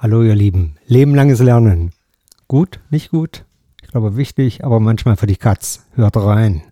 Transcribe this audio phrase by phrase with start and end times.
[0.00, 1.90] Hallo ihr Lieben, lebenlanges Lernen.
[2.46, 3.44] Gut, nicht gut?
[3.82, 5.86] Ich glaube wichtig, aber manchmal für die Katz.
[5.96, 6.62] Hört rein.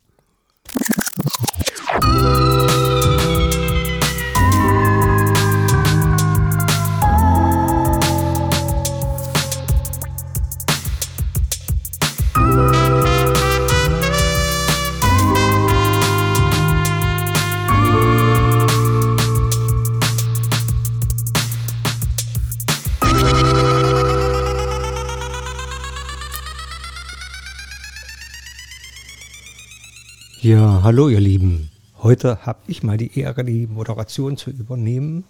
[30.87, 31.69] Hallo ihr Lieben.
[32.01, 35.25] Heute habe ich mal die Ehre, die Moderation zu übernehmen,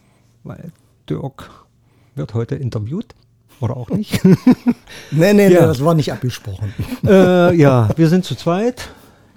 [0.45, 0.71] weil
[1.09, 1.49] Dirk
[2.15, 3.15] wird heute interviewt.
[3.63, 4.23] Oder auch nicht.
[5.13, 5.49] nee, nee, Ja.
[5.49, 6.75] nee, das war nicht abgesprochen.
[7.07, 8.91] äh, ja, wir sind zu zweit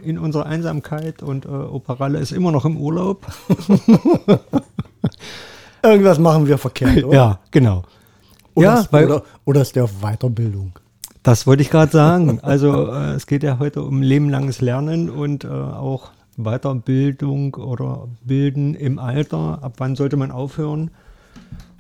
[0.03, 3.25] in unserer Einsamkeit und äh, Opa Ralle ist immer noch im Urlaub.
[5.81, 7.15] Irgendwas machen wir verkehrt, oder?
[7.15, 7.83] Ja, genau.
[8.55, 10.73] Oder, ja, ist, oder, oder ist der auf Weiterbildung?
[11.23, 12.39] Das wollte ich gerade sagen.
[12.41, 18.73] Also äh, es geht ja heute um lebenlanges Lernen und äh, auch Weiterbildung oder Bilden
[18.73, 19.59] im Alter.
[19.61, 20.91] Ab wann sollte man aufhören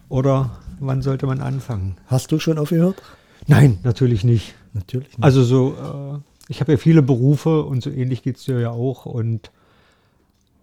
[0.09, 1.97] oder wann sollte man anfangen?
[2.07, 3.01] Hast du schon aufgehört?
[3.47, 4.55] Nein, natürlich nicht.
[4.73, 5.23] Natürlich nicht.
[5.23, 8.71] Also so, äh, ich habe ja viele Berufe und so ähnlich geht es dir ja
[8.71, 9.51] auch und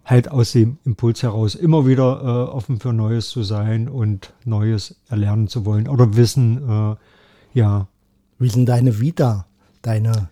[0.05, 4.95] halt aus dem Impuls heraus immer wieder äh, offen für Neues zu sein und Neues
[5.09, 6.95] erlernen zu wollen oder Wissen, äh,
[7.53, 7.87] ja,
[8.39, 9.45] Wie denn deine Vita?
[9.81, 10.29] Deine.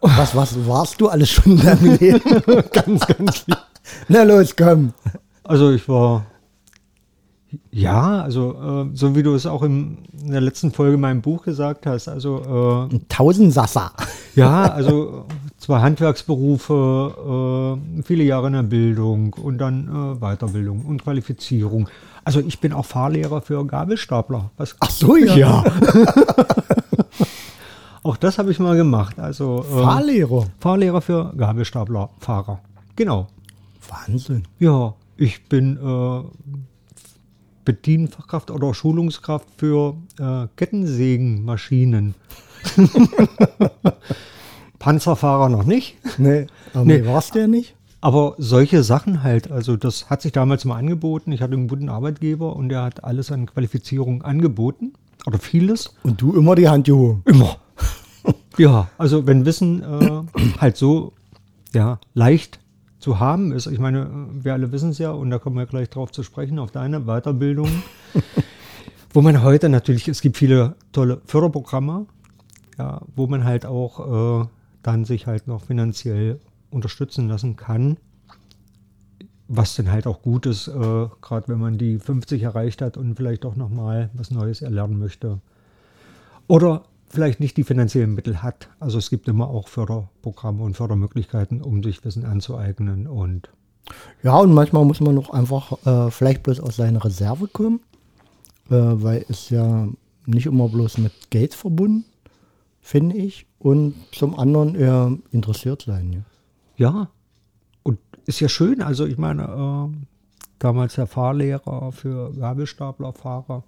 [0.00, 2.20] Was, was warst du alles schon in deinem Leben?
[2.72, 3.58] ganz, ganz lieb.
[4.08, 4.92] Na los, komm.
[5.44, 6.26] Also ich war,
[7.70, 11.22] ja, also äh, so wie du es auch im, in der letzten Folge in meinem
[11.22, 13.92] Buch gesagt hast, also äh, Ein Tausendsassa.
[14.34, 15.26] ja, also
[15.58, 21.88] zwar Handwerksberufe, äh, viele Jahre in der Bildung und dann äh, Weiterbildung und Qualifizierung.
[22.24, 24.50] Also ich bin auch Fahrlehrer für Gabelstapler.
[24.56, 25.36] Was, Ach so, ja.
[25.36, 25.64] ja.
[28.02, 29.18] auch das habe ich mal gemacht.
[29.18, 30.46] Also äh, Fahrlehrer.
[30.60, 32.60] Fahrlehrer für Gabelstaplerfahrer.
[32.96, 33.26] Genau.
[33.88, 34.44] Wahnsinn.
[34.58, 36.22] Ja, ich bin äh,
[37.64, 42.14] Bedienfachkraft oder Schulungskraft für äh, Kettensägenmaschinen.
[44.78, 47.06] Panzerfahrer noch nicht, Nee, aber Nee.
[47.06, 47.74] warst du ja nicht?
[48.02, 49.50] aber solche Sachen halt.
[49.50, 51.32] Also das hat sich damals mal angeboten.
[51.32, 54.92] Ich hatte einen guten Arbeitgeber und der hat alles an Qualifizierung angeboten
[55.26, 55.94] oder vieles.
[56.02, 57.22] Und du immer die Hand gehoben.
[57.24, 57.56] Immer.
[58.58, 60.22] ja, also wenn Wissen äh,
[60.58, 61.12] halt so
[61.74, 62.60] ja, leicht
[62.98, 65.66] zu haben ist, ich meine, äh, wir alle wissen es ja und da kommen wir
[65.66, 67.68] gleich drauf zu sprechen, auf deine Weiterbildung,
[69.10, 72.06] wo man heute natürlich, es gibt viele tolle Förderprogramme,
[72.78, 74.48] ja, wo man halt auch äh,
[74.82, 77.96] dann sich halt noch finanziell unterstützen lassen kann,
[79.48, 83.14] was dann halt auch gut ist, äh, gerade wenn man die 50 erreicht hat und
[83.14, 85.40] vielleicht auch nochmal was Neues erlernen möchte.
[86.48, 88.68] Oder vielleicht nicht die finanziellen Mittel hat.
[88.80, 93.06] Also es gibt immer auch Förderprogramme und Fördermöglichkeiten, um sich Wissen anzueignen.
[93.06, 93.48] Und
[94.22, 97.80] Ja, und manchmal muss man noch einfach äh, vielleicht bloß aus seiner Reserve kommen,
[98.68, 99.88] äh, weil es ja
[100.26, 102.04] nicht immer bloß mit Geld verbunden,
[102.80, 103.46] finde ich.
[103.58, 106.24] Und zum anderen eher interessiert sein.
[106.76, 106.90] Ja.
[106.90, 107.08] ja,
[108.26, 108.82] ist ja schön.
[108.82, 110.06] Also ich meine, äh,
[110.58, 113.62] damals der Fahrlehrer für Gabelstaplerfahrer,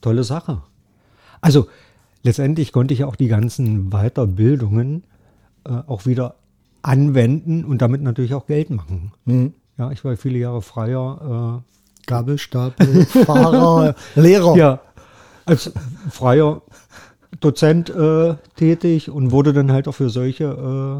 [0.00, 0.62] tolle Sache.
[1.40, 1.68] Also
[2.22, 5.04] letztendlich konnte ich auch die ganzen Weiterbildungen
[5.64, 6.36] äh, auch wieder
[6.82, 9.12] anwenden und damit natürlich auch Geld machen.
[9.26, 9.54] Hm.
[9.78, 14.56] Ja, ich war viele Jahre Freier äh, Gabelstapel, Fahrer, Lehrer.
[14.56, 14.80] ja,
[15.44, 15.72] als
[16.10, 16.62] freier
[17.40, 20.44] Dozent äh, tätig und wurde dann halt auch für solche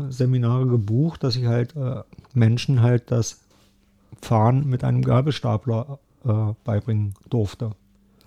[0.09, 2.03] äh, Seminare gebucht, dass ich halt äh,
[2.35, 3.39] Menschen halt das
[4.21, 7.73] Fahren mit einem Gabelstapler äh, beibringen durfte.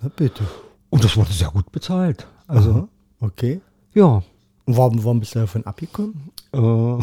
[0.01, 0.43] Na bitte.
[0.89, 2.27] Und das wurde sehr gut bezahlt.
[2.47, 2.87] Also, Aha,
[3.21, 3.61] okay.
[3.93, 4.21] ja.
[4.65, 6.31] Und warum, warum bist du davon abgekommen?
[6.53, 6.59] Äh,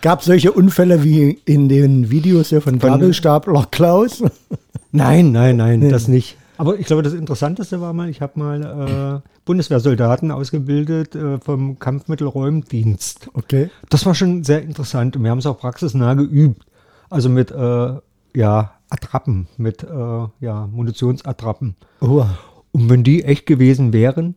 [0.00, 4.22] Gab es solche Unfälle wie in den Videos hier von Gabelstapler Klaus?
[4.92, 6.36] nein, nein, nein, das nicht.
[6.58, 11.78] Aber ich glaube, das Interessanteste war mal, ich habe mal äh, Bundeswehrsoldaten ausgebildet äh, vom
[11.78, 13.30] Kampfmittelräumdienst.
[13.32, 13.70] Okay.
[13.88, 16.66] Das war schon sehr interessant und wir haben es auch praxisnah geübt.
[17.10, 17.94] Also mit äh,
[18.34, 21.76] ja, Attrappen, mit äh, ja, Munitionsattrappen.
[22.00, 22.24] Oh,
[22.72, 24.34] Und wenn die echt gewesen wären,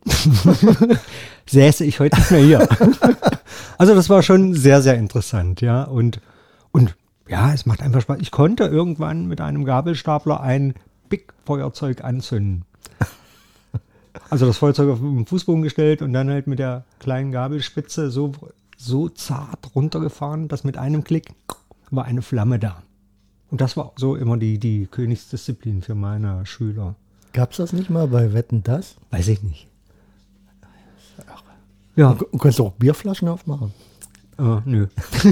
[1.46, 2.68] säße ich heute nicht mehr hier.
[3.78, 5.82] also das war schon sehr, sehr interessant, ja.
[5.82, 6.20] Und,
[6.70, 6.94] und
[7.28, 8.18] ja, es macht einfach Spaß.
[8.20, 10.74] Ich konnte irgendwann mit einem Gabelstapler ein
[11.44, 12.64] Feuerzeug anzünden.
[14.28, 18.32] Also das Feuerzeug auf den Fußboden gestellt und dann halt mit der kleinen Gabelspitze so,
[18.76, 21.28] so zart runtergefahren, dass mit einem Klick
[21.90, 22.82] war eine Flamme da.
[23.50, 26.94] Und das war so immer die, die Königsdisziplin für meine Schüler.
[27.32, 28.96] Gab es das nicht mal bei Wetten das?
[29.10, 29.66] Weiß ich nicht.
[31.96, 32.14] Ja.
[32.14, 33.72] Du kannst auch Bierflaschen aufmachen.
[34.38, 34.86] Äh, nö.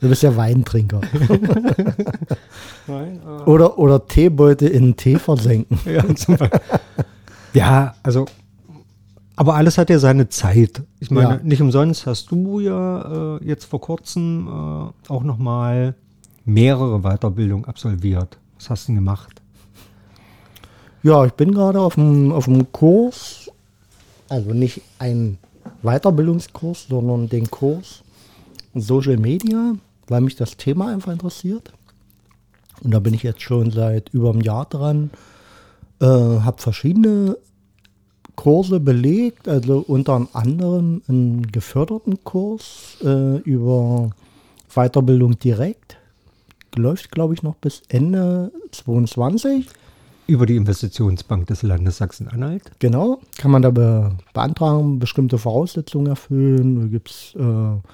[0.00, 1.00] du bist ja Weintrinker.
[2.86, 5.78] Nein, äh, oder, oder Teebeutel in Tee versenken.
[5.84, 6.04] ja,
[7.54, 8.26] ja, also,
[9.36, 10.82] aber alles hat ja seine Zeit.
[11.00, 11.40] Ich meine, Ja.
[11.42, 15.94] nicht umsonst hast du ja äh, jetzt vor kurzem äh, auch nochmal
[16.44, 18.36] mehrere Weiterbildungen absolviert.
[18.58, 19.40] Was hast du denn gemacht?
[21.04, 23.50] Ja, ich bin gerade auf dem, auf dem Kurs,
[24.28, 25.38] also nicht ein
[25.82, 28.02] Weiterbildungskurs, sondern den Kurs
[28.74, 29.74] Social Media,
[30.08, 31.72] weil mich das Thema einfach interessiert.
[32.82, 35.10] Und da bin ich jetzt schon seit über einem Jahr dran,
[36.00, 37.36] äh, habe verschiedene
[38.34, 44.10] Kurse belegt, also unter anderem einen geförderten Kurs äh, über
[44.74, 45.98] Weiterbildung direkt.
[46.74, 49.66] Läuft, glaube ich, noch bis Ende 22.
[50.26, 52.62] Über die Investitionsbank des Landes Sachsen-Anhalt.
[52.78, 56.80] Genau, kann man da be beantragen, bestimmte Voraussetzungen erfüllen.
[56.80, 57.88] Da gibt es äh,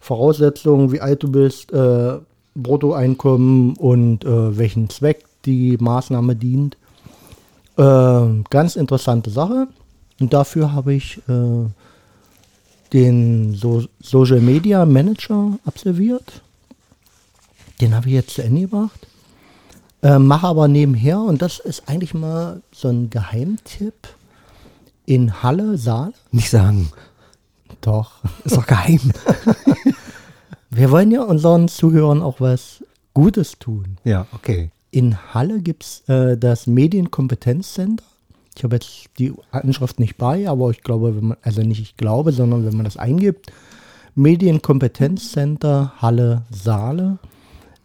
[0.00, 2.18] Voraussetzungen, wie alt du bist, äh,
[2.54, 6.76] Bruttoeinkommen und äh, welchen Zweck die Maßnahme dient.
[7.76, 9.66] Äh, ganz interessante Sache.
[10.20, 11.66] Und dafür habe ich äh,
[12.92, 16.42] den so Social Media Manager absolviert.
[17.80, 19.07] Den habe ich jetzt zu Ende gebracht.
[20.02, 24.08] Äh, mache aber nebenher, und das ist eigentlich mal so ein Geheimtipp,
[25.06, 26.12] in Halle, Saal.
[26.30, 26.92] Nicht sagen.
[27.80, 28.12] Doch.
[28.44, 29.00] Ist doch geheim.
[30.70, 32.84] Wir wollen ja unseren Zuhörern auch was
[33.14, 33.96] Gutes tun.
[34.04, 34.70] ja, okay.
[34.90, 38.04] In Halle gibt es äh, das Medienkompetenzcenter.
[38.56, 41.96] Ich habe jetzt die Anschrift nicht bei, aber ich glaube, wenn man, also nicht ich
[41.96, 43.52] glaube, sondern wenn man das eingibt,
[44.14, 47.18] Medienkompetenzcenter Halle Saale.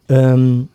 [0.09, 0.69] Ähm,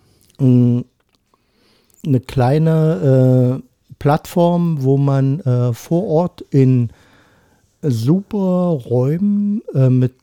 [2.07, 6.91] eine kleine äh, Plattform, wo man äh, vor Ort in
[7.83, 10.15] super Räumen äh, mit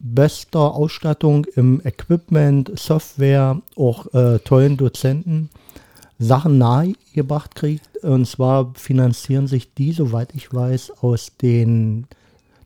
[0.00, 5.48] bester Ausstattung im Equipment, Software, auch äh, tollen Dozenten
[6.18, 7.96] Sachen nahegebracht kriegt.
[8.04, 12.06] Und zwar finanzieren sich die, soweit ich weiß, aus den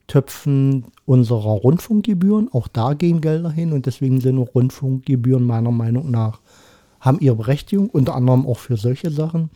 [0.07, 2.49] Töpfen unserer Rundfunkgebühren.
[2.53, 6.41] Auch da gehen Gelder hin und deswegen sind Rundfunkgebühren meiner Meinung nach,
[7.01, 9.51] haben ihre Berechtigung, unter anderem auch für solche Sachen,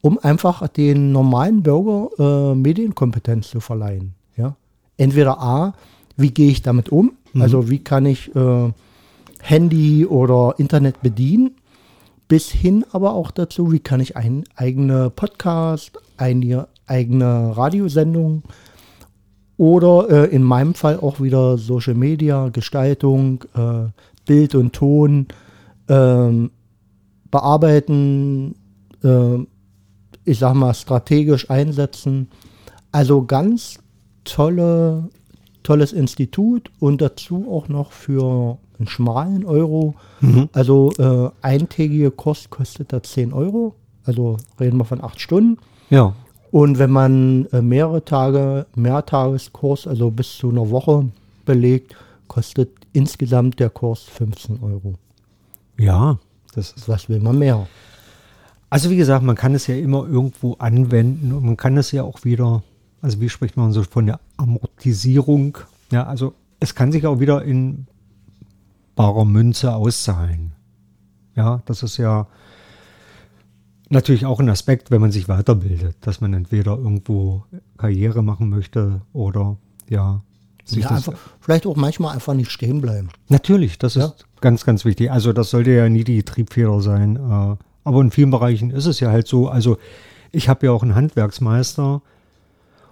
[0.00, 4.14] um einfach den normalen Bürger äh, Medienkompetenz zu verleihen.
[4.36, 4.56] Ja?
[4.96, 5.74] Entweder A,
[6.16, 7.12] wie gehe ich damit um?
[7.38, 8.72] Also wie kann ich äh,
[9.40, 11.56] Handy oder Internet bedienen?
[12.28, 18.42] Bis hin aber auch dazu, wie kann ich einen eigene Podcast, eine eigene Radiosendung
[19.56, 23.90] oder äh, in meinem Fall auch wieder Social Media, Gestaltung, äh,
[24.26, 25.28] Bild und Ton
[25.88, 26.50] ähm,
[27.30, 28.54] bearbeiten,
[29.02, 29.38] äh,
[30.24, 32.28] ich sag mal strategisch einsetzen.
[32.92, 33.78] Also ganz
[34.24, 35.08] tolle,
[35.62, 39.94] tolles Institut und dazu auch noch für einen schmalen Euro.
[40.52, 43.74] Also äh, eintägige Kurs kostet da 10 Euro.
[44.04, 45.58] Also reden wir von acht Stunden.
[45.90, 46.14] Ja.
[46.50, 51.06] Und wenn man äh, mehrere Tage, Mehrtageskurs, also bis zu einer Woche
[51.44, 51.96] belegt,
[52.28, 54.94] kostet insgesamt der Kurs 15 Euro.
[55.78, 56.18] Ja,
[56.56, 56.88] das ist.
[56.88, 57.66] Was will man mehr?
[58.68, 62.02] Also wie gesagt, man kann es ja immer irgendwo anwenden und man kann es ja
[62.02, 62.62] auch wieder,
[63.00, 65.58] also wie spricht man so von der Amortisierung?
[65.92, 67.86] Ja, also es kann sich auch wieder in
[68.96, 70.52] barer Münze auszahlen.
[71.36, 72.26] Ja, das ist ja
[73.88, 77.44] natürlich auch ein Aspekt, wenn man sich weiterbildet, dass man entweder irgendwo
[77.76, 79.56] Karriere machen möchte oder
[79.88, 80.22] ja,
[80.64, 83.10] sich Ja, einfach, vielleicht auch manchmal einfach nicht stehen bleiben.
[83.28, 84.06] Natürlich, das Ja.
[84.06, 85.10] ist ganz, ganz wichtig.
[85.10, 87.16] Also das sollte ja nie die Triebfeder sein.
[87.16, 89.48] äh, Aber in vielen Bereichen ist es ja halt so.
[89.48, 89.76] Also
[90.30, 92.00] ich habe ja auch einen Handwerksmeister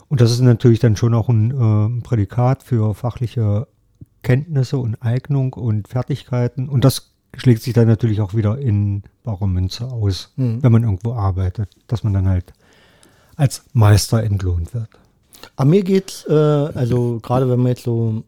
[0.08, 3.68] und das ist natürlich dann schon auch ein äh, Prädikat für fachliche
[4.24, 6.68] Kenntnisse und Eignung und Fertigkeiten.
[6.68, 10.60] Und das schlägt sich dann natürlich auch wieder in barer Münze aus, Mhm.
[10.60, 12.52] wenn man irgendwo arbeitet, dass man dann halt
[13.36, 14.88] als Meister entlohnt wird.
[15.54, 18.24] Aber mir geht's, äh, also gerade wenn wir jetzt so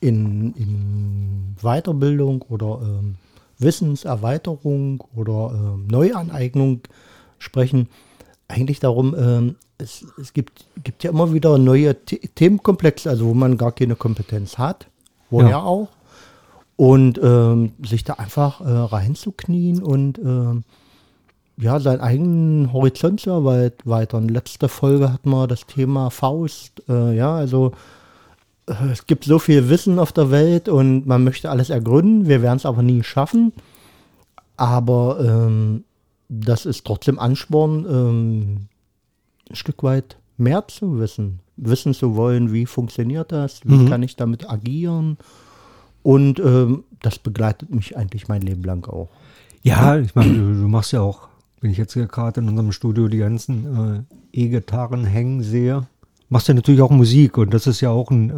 [0.00, 3.16] in, in Weiterbildung oder ähm,
[3.58, 6.80] Wissenserweiterung oder ähm, Neuaneignung
[7.38, 7.88] sprechen,
[8.48, 13.34] eigentlich darum, ähm, es, es gibt, gibt ja immer wieder neue The Themenkomplexe, also wo
[13.34, 14.86] man gar keine Kompetenz hat,
[15.30, 15.62] woher Ja.
[15.62, 15.88] auch.
[16.76, 20.64] Und ähm, sich da einfach äh, reinzuknien und ähm,
[21.56, 24.28] ja, seinen eigenen Horizont zu erweitern.
[24.28, 26.82] Letzte Folge hatten wir das Thema Faust.
[26.88, 27.72] Äh, ja, also äh,
[28.66, 32.28] es gibt so viel Wissen auf der Welt und man möchte alles ergründen.
[32.28, 33.52] Wir werden es aber nie schaffen.
[34.56, 35.84] Aber ähm,
[36.28, 38.56] das ist trotzdem Ansporn, ähm,
[39.50, 41.40] ein Stück weit mehr zu wissen.
[41.56, 43.88] Wissen zu wollen, wie funktioniert das, wie Mhm.
[43.88, 45.18] kann ich damit agieren.
[46.02, 49.08] Und ähm, das begleitet mich eigentlich mein Leben lang auch.
[49.62, 51.28] Ja, ich meine, du, du machst ja auch,
[51.60, 55.86] wenn ich jetzt hier gerade in unserem Studio die ganzen äh, E-Gitarren hängen sehe,
[56.28, 58.34] machst ja natürlich auch Musik und das ist ja auch ein, äh,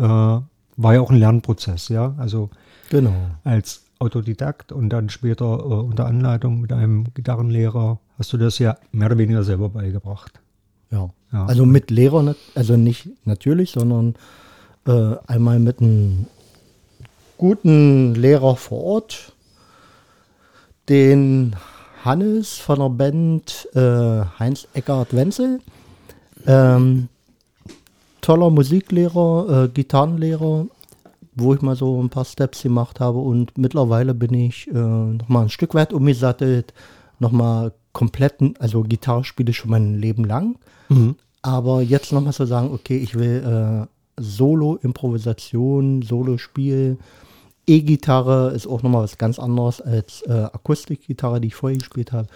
[0.77, 2.15] war ja auch ein Lernprozess, ja.
[2.19, 2.51] Also
[2.91, 3.15] Genau.
[3.45, 8.77] als Autodidakt und dann später äh, unter Anleitung mit einem Gitarrenlehrer hast du das ja
[8.93, 10.41] mehr oder weniger selber beigebracht.
[10.91, 11.11] Ja.
[11.33, 11.47] Ja.
[11.47, 14.15] Also mit Lehrer, also nicht natürlich, sondern
[14.87, 16.27] äh, einmal mit einem
[17.37, 19.33] guten Lehrer vor Ort,
[20.89, 21.57] den
[22.05, 25.61] Hannes von der Band äh, Heinz Eckart Wenzel.
[26.47, 27.09] Ähm,
[28.27, 30.67] toller Musiklehrer, äh, Gitarrenlehrer,
[31.37, 33.21] wo ich mal so ein paar Steps gemacht habe.
[33.21, 36.75] Und mittlerweile bin ich äh, nochmal ein Stück weit umgesattelt,
[37.21, 40.57] nochmal kompletten, also Gitarre spiele ich schon mein Leben lang,
[41.41, 46.99] aber jetzt nochmal zu sagen, okay, ich will äh, Solo-Improvisation, Solo-Spiel,
[47.67, 52.29] E-Gitarre ist auch nochmal was ganz anderes als äh, Akustikgitarre, die ich vorher gespielt habe.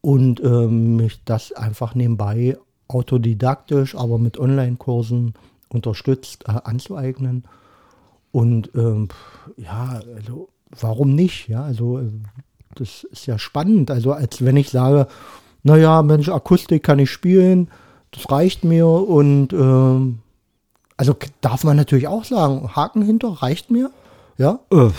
[0.00, 2.56] Und ähm, mich das einfach nebenbei
[2.88, 5.34] autodidaktisch, aber mit Online-Kursen
[5.68, 7.44] unterstützt äh, anzueignen.
[8.32, 9.08] Und ähm,
[9.56, 11.48] ja, also warum nicht?
[11.48, 12.10] Ja, also äh,
[12.74, 13.90] das ist ja spannend.
[13.90, 15.06] Also als wenn ich sage,
[15.62, 17.68] naja, Mensch, Akustik kann ich spielen,
[18.10, 20.18] das reicht mir und ähm,
[20.96, 23.90] also darf man natürlich auch sagen, Haken hinter reicht mir.
[24.36, 24.90] Ja, Äh,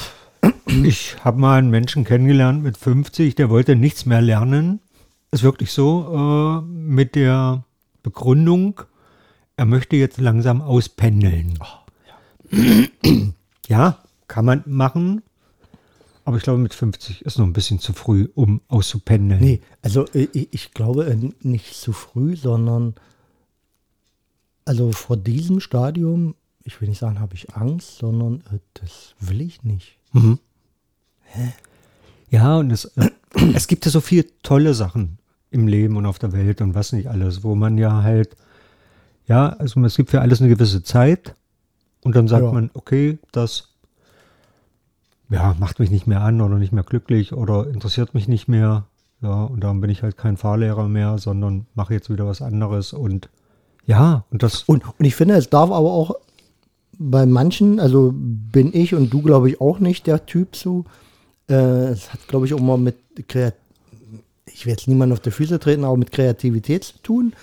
[0.83, 4.79] Ich habe mal einen Menschen kennengelernt mit 50, der wollte nichts mehr lernen.
[5.31, 7.63] Ist wirklich so, äh, mit der
[8.09, 8.81] Begründung,
[9.55, 11.59] er möchte jetzt langsam auspendeln.
[13.67, 13.99] ja.
[14.27, 15.21] kann man machen,
[16.25, 19.41] aber ich glaube mit 50 ist noch ein bisschen zu früh, um auszupendeln.
[19.41, 22.95] nee, also äh, ich, glaube äh, nicht zu früh, sondern
[24.65, 29.41] also vor diesem Stadium, ich will nicht sagen, habe ich Angst, sondern äh, das will
[29.41, 29.97] ich nicht.
[32.31, 32.91] Ja, und es,
[33.53, 35.18] es gibt ja so viele tolle Sachen
[35.51, 38.35] im Leben und auf der Welt und was nicht alles, wo man ja halt,
[39.27, 41.35] ja, also es gibt für alles eine gewisse Zeit
[42.03, 42.51] und dann sagt Ja.
[42.51, 43.69] man, okay, das
[45.29, 48.85] ja, macht mich nicht mehr an oder nicht mehr glücklich oder interessiert mich nicht mehr.
[49.21, 52.93] Ja, und dann bin ich halt kein Fahrlehrer mehr, sondern mache jetzt wieder was anderes
[52.93, 53.29] und
[53.85, 56.15] ja, und das, Und, und ich finde, es darf aber auch
[56.97, 60.85] bei manchen, also bin ich und du, glaube ich, auch nicht der Typ zu.
[61.49, 62.95] Äh, es hat, glaube ich, auch mal mit
[63.27, 63.55] Kreat
[64.53, 67.33] ich will jetzt niemanden auf die Füße treten, aber mit Kreativität zu tun.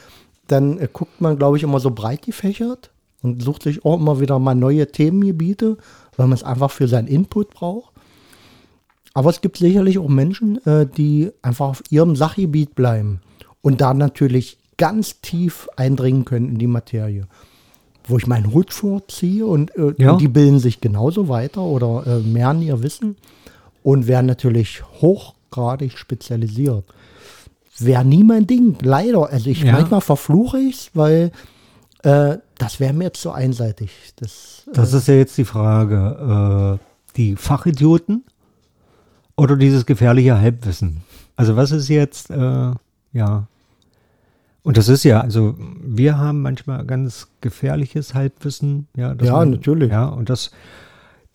[0.49, 2.91] Dann äh, guckt man, glaube ich, immer so breit gefächert
[3.23, 5.77] und sucht sich auch immer wieder mal neue Themengebiete,
[6.17, 7.93] weil man es einfach für seinen Input braucht.
[9.15, 13.21] Aber es gibt sicherlich auch Menschen, äh, die einfach auf ihrem Sachgebiet bleiben
[13.63, 17.27] und da natürlich ganz tief eindringen können in die Materie.
[18.05, 20.13] Wo ich meinen Hut vorziehe und, äh, Ja.
[20.13, 23.17] und die bilden sich genauso weiter oder äh, mehren ihr Wissen
[23.83, 24.83] und werden natürlich
[25.57, 26.85] hochgradig spezialisiert.
[27.79, 29.31] Wäre nie mein Ding, leider.
[29.31, 29.73] Also ich Ja.
[29.73, 31.31] manchmal verfluche ich es, weil
[32.03, 33.91] äh, das wäre mir jetzt zu einseitig.
[34.17, 38.25] Das, das ist ja jetzt die Frage, äh, die Fachidioten
[39.37, 41.03] oder dieses gefährliche Halbwissen?
[41.37, 42.73] Also was ist jetzt, äh,
[43.13, 43.47] ja,
[44.63, 48.89] und das ist ja, also wir haben manchmal ganz gefährliches Halbwissen.
[48.97, 49.91] Ja, Ja, natürlich.
[49.93, 50.51] Ja, und das,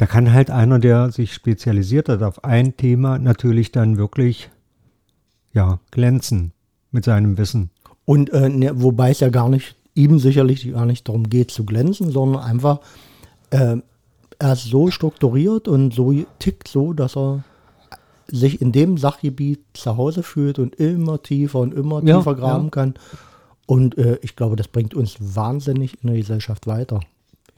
[0.02, 4.50] da kann halt einer, der sich spezialisiert hat auf ein Thema, natürlich dann wirklich,
[5.54, 6.54] ja, glänzen
[6.90, 7.70] mit seinem Wissen.
[8.04, 11.66] Und äh, ne, wobei es ja gar nicht, ihm sicherlich gar nicht darum geht zu
[11.66, 12.80] glänzen, sondern einfach,
[13.52, 13.78] äh,
[14.40, 17.44] er ist so strukturiert und so tickt so, dass er
[18.26, 22.64] sich in dem Sachgebiet zu Hause fühlt und immer tiefer und immer Ja, tiefer graben
[22.64, 22.70] ja.
[22.72, 22.96] kann.
[23.68, 27.02] Und äh, ich glaube, das bringt uns wahnsinnig in der Gesellschaft weiter.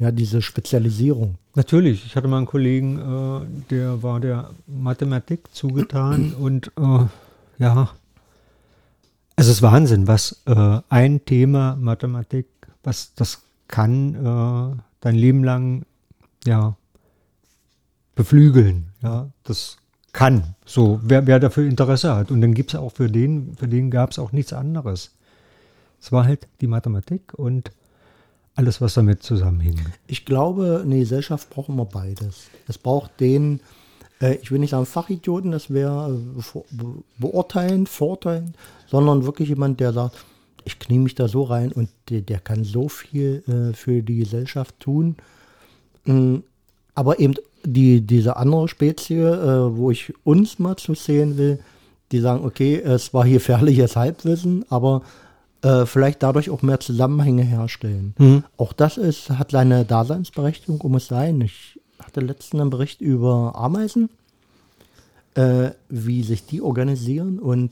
[0.03, 1.36] Ja, diese Spezialisierung.
[1.55, 7.05] Natürlich, ich hatte mal einen Kollegen, äh, der war der Mathematik zugetan und äh,
[7.57, 7.89] ja,
[9.38, 12.48] es ist Wahnsinn, was äh, ein Thema Mathematik,
[12.83, 15.86] was das kann äh, dein Leben lang
[16.43, 16.75] ja
[18.13, 18.88] beflügeln.
[19.01, 19.77] Ja, das
[20.12, 20.55] kann.
[20.65, 22.29] So, wer, wer dafür Interesse hat.
[22.29, 25.12] Und dann gibt es auch für den, für den gab es auch nichts anderes.
[26.01, 27.72] Es war halt die Mathematik und
[28.55, 29.79] alles, was damit zusammenhing.
[30.07, 32.50] Ich glaube, eine Gesellschaft braucht immer beides.
[32.67, 33.62] Es braucht den,
[34.22, 36.86] äh, ich will nicht sagen Fachidioten, das wäre äh, vor- be
[37.17, 38.53] beurteilen, vorteilen,
[38.88, 40.24] sondern wirklich jemand, der sagt,
[40.65, 44.17] ich knie mich da so rein und der, der kann so viel äh, für die
[44.17, 45.15] Gesellschaft tun.
[46.05, 46.38] Mm,
[46.95, 47.33] aber eben
[47.65, 51.60] die, diese andere Spezie, äh, wo ich uns mal zu sehen will,
[52.12, 55.01] die sagen, okay, es war hier gefährliches Halbwissen, aber
[55.63, 58.13] äh, vielleicht dadurch auch mehr Zusammenhänge herstellen.
[58.17, 58.43] Mhm.
[58.58, 61.41] Auch das ist, hat seine Daseinsberechtigung, um es sein.
[61.41, 64.10] Ich hatte letztens einen Bericht über Ameisen,
[65.36, 67.72] äh, wie sich die organisieren und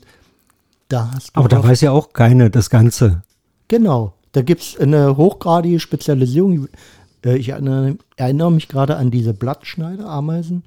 [0.88, 3.22] da hast du Aber da weiß ja auch keine das Ganze.
[3.68, 6.68] Genau, da gibt es eine hochgradige Spezialisierung.
[7.24, 10.62] Äh, Ich erinnere, erinnere mich gerade an diese Blattschneiderameisen,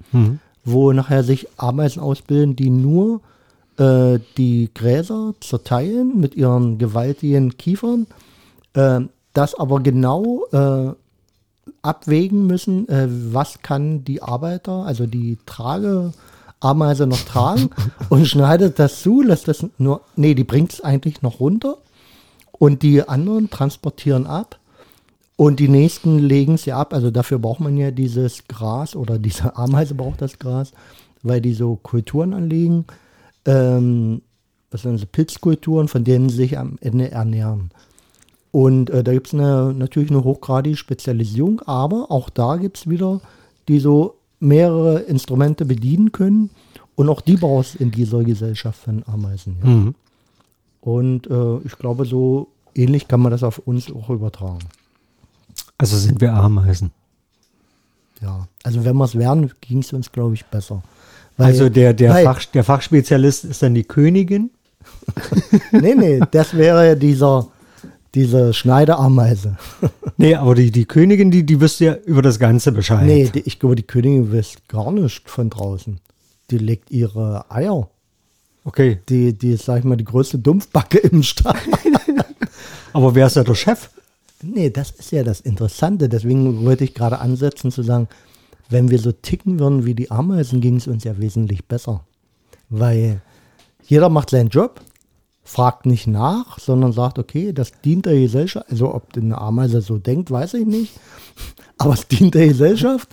[0.64, 3.20] wo nachher sich Ameisen ausbilden, die nur
[3.78, 8.06] äh, die Gräser zerteilen mit ihren gewaltigen Kiefern,
[8.74, 9.00] äh,
[9.32, 10.92] das aber genau äh,
[11.82, 17.70] abwägen müssen, äh, was kann die Arbeiter, also die Trageameise noch tragen
[18.08, 21.76] und schneidet das zu, lässt das nur, nee, die bringt es eigentlich noch runter
[22.52, 24.58] und die anderen transportieren ab
[25.36, 26.94] und die nächsten legen es ja ab.
[26.94, 30.72] Also dafür braucht man ja dieses Gras oder diese Ameise braucht das Gras,
[31.22, 32.86] weil die so Kulturen anlegen.
[33.46, 34.22] Ähm,
[34.70, 37.70] das sind so Pilzkulturen, von denen sie sich am Ende ernähren.
[38.50, 42.88] Und äh, da gibt es eine, natürlich eine hochgradige Spezialisierung, aber auch da gibt es
[42.88, 43.20] wieder,
[43.68, 46.50] die so mehrere Instrumente bedienen können.
[46.94, 49.56] Und auch die brauchst in dieser Gesellschaft von Ameisen.
[49.62, 49.68] Ja.
[49.68, 49.94] Mhm.
[50.80, 54.60] Und äh, ich glaube, so ähnlich kann man das auf uns auch übertragen.
[55.78, 56.92] Also sind wir Ameisen.
[58.22, 60.82] Ja, also wenn wir es wären, ging es uns, glaube ich, besser.
[61.36, 64.50] Weil- also der, der, weil- Fach, der Fachspezialist ist dann die Königin.
[65.72, 67.48] Nee, nee, das wäre ja dieser,
[68.14, 69.56] diese Schneiderameise.
[70.18, 73.04] Nee, aber die, die Königin, die, die wüsste ja über das Ganze Bescheid.
[73.04, 76.00] Nee, die, ich glaube, die Königin weiß gar nicht von draußen.
[76.50, 77.90] Die legt ihre Eier.
[78.64, 81.54] Okay, Die, die ist, sag ich mal, die größte Dumpfbacke im Stall.
[82.94, 83.90] aber wer ist ja der Chef?
[84.42, 86.08] Nee, das ist ja das Interessante.
[86.08, 88.08] Deswegen wollte ich gerade ansetzen zu sagen,
[88.68, 92.04] wenn wir so ticken würden wie die Ameisen, ging es uns ja wesentlich besser.
[92.68, 93.20] Weil
[93.84, 94.80] jeder macht seinen Job,
[95.44, 98.66] fragt nicht nach, sondern sagt, okay, das dient der Gesellschaft.
[98.70, 100.98] Also ob eine Ameise so denkt, weiß ich nicht.
[101.78, 103.08] Aber es dient der Gesellschaft.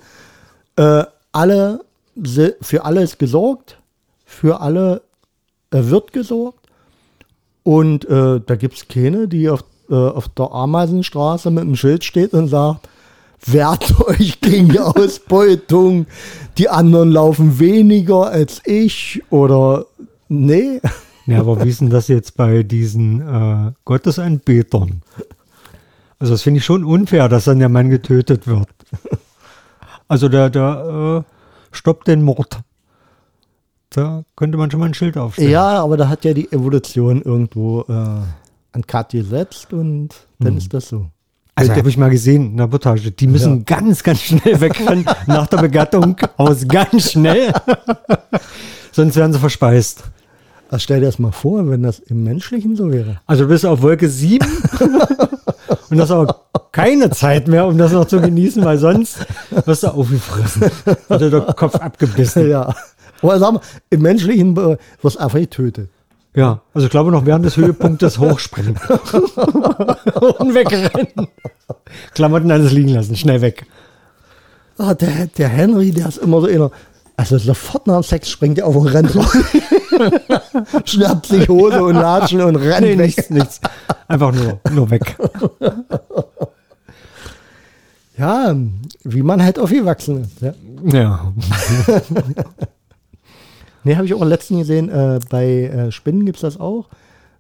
[0.76, 1.82] Äh, alle,
[2.62, 3.78] für alle ist gesorgt,
[4.26, 5.02] für alle
[5.72, 6.60] äh, wird gesorgt.
[7.62, 12.04] Und äh, da gibt es keine, die auf, äh, auf der Ameisenstraße mit einem Schild
[12.04, 12.90] steht und sagt,
[13.52, 16.08] wehrt euch gegen die Ausbeutung,
[16.58, 19.86] die anderen laufen weniger als ich oder
[20.30, 20.82] nee.
[21.26, 25.02] Ja, aber wie ist denn das jetzt bei diesen äh, Gottesanbetern?
[26.20, 28.70] Also das finde ich schon unfair, dass dann der Mann getötet wird.
[30.08, 32.60] Also der, der äh, stoppt den Mord.
[33.90, 35.52] Da könnte man schon mal ein Schild aufstellen.
[35.52, 37.94] Ja, aber da hat ja die Evolution irgendwo äh,
[38.74, 41.10] an Cut gesetzt und dann ist das so.
[41.56, 43.12] Also die habe ich mal gesehen in der Reportage.
[43.12, 46.18] Die müssen ganz, ganz schnell wegrennen nach der Begattung.
[46.38, 47.54] Aus ganz schnell.
[48.92, 50.04] Sonst werden sie verspeist.
[50.70, 53.20] Also stell dir das mal vor, wenn das im Menschlichen so wäre.
[53.28, 54.46] Also du bist auf Wolke 7
[55.90, 59.20] und hast aber keine Zeit mehr, um das noch zu genießen, weil sonst
[59.66, 60.72] wirst du aufgefressen.
[61.10, 62.50] Oder der Kopf abgebissen.
[62.50, 62.74] Ja.
[63.22, 63.62] Aber sag mal,
[63.92, 65.90] im Menschlichen äh, wirst du einfach getötet.
[66.36, 68.76] Ja, also ich glaube noch während des Höhepunktes hochspringen.
[70.40, 71.28] und wegrennen.
[72.14, 73.66] Klamotten alles liegen lassen, schnell weg.
[74.78, 76.72] Ah, der, der Henry, der ist immer so einer.
[77.16, 79.38] Also sofort nach dem Sex springt er auf und rennt raus.
[80.86, 83.06] Schnappt sich Hose und Latschen und rennt Nee, weg.
[83.06, 83.62] nichts, nichts.
[84.08, 85.16] Einfach nur, nur weg.
[88.18, 88.56] Ja,
[89.04, 90.42] wie man halt aufgewachsen ist.
[90.42, 90.54] Ja.
[90.92, 91.34] Ja.
[93.86, 96.88] Nee, habe ich auch letztens gesehen, äh, bei äh, Spinnen gibt es das auch,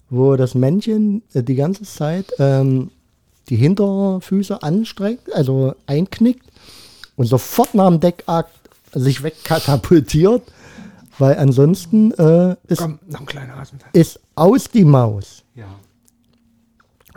[0.09, 2.91] wo das Männchen äh, die ganze Zeit ähm,
[3.49, 6.45] die Hinterfüße anstreckt, also einknickt
[7.15, 8.51] und sofort nach dem Deckakt
[8.93, 10.43] sich wegkatapultiert,
[11.19, 12.99] weil ansonsten äh, ist, Komm,
[13.93, 15.43] ist aus die Maus.
[15.55, 15.67] Ja.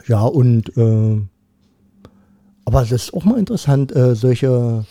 [0.07, 1.21] Ja, und äh,
[2.65, 4.85] aber es ist auch mal interessant, äh, solche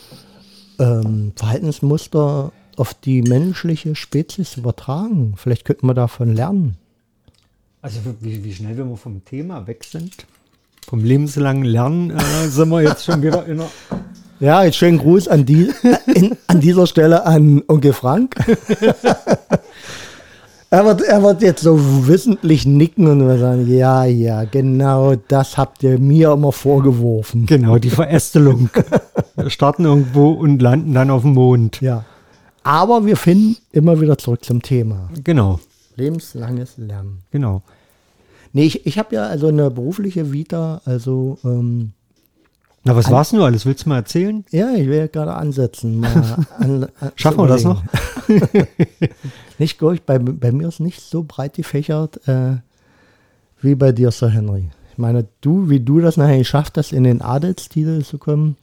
[0.80, 5.34] ähm, Verhaltensmuster auf die menschliche Spezies zu übertragen.
[5.38, 6.78] Vielleicht könnten wir davon lernen.
[7.82, 10.26] Also wie, wie schnell wir mal vom Thema weg sind.
[10.88, 13.70] Vom lebenslangen Lernen äh, sind wir jetzt schon wieder in einer
[14.40, 15.72] Ja, jetzt schönen Gruß an, die,
[16.14, 18.36] in, an dieser Stelle an Onkel Frank.
[20.70, 25.82] er, wird, er wird jetzt so wissentlich nicken und sagen, ja, ja, genau das habt
[25.84, 27.46] ihr mir immer vorgeworfen.
[27.46, 28.70] Genau, die Verästelung.
[29.38, 31.82] Wir starten irgendwo und landen dann auf dem Mond.
[31.82, 32.04] Ja.
[32.62, 35.10] Aber wir finden immer wieder zurück zum Thema.
[35.24, 35.60] Genau,
[35.96, 37.24] Lebenslanges Lernen.
[37.32, 37.64] genau.
[38.56, 41.92] Nee, ich, ich habe ja also eine berufliche Vita, also ähm,
[42.86, 43.66] Na, was war's nur alles?
[43.66, 44.46] Willst du mal erzählen?
[44.50, 46.00] Ja, ich will ja gerade ansetzen.
[46.00, 47.84] Mal an, an, Schaffen wir das noch?
[49.60, 52.56] nicht gut, bei, bei mir ist nicht so breit gefächert äh,
[53.60, 54.70] wie bei dir, Sir Henry.
[54.94, 58.56] Ich meine, du, wie du das nachher geschafft hast, in den Adelstitel zu kommen,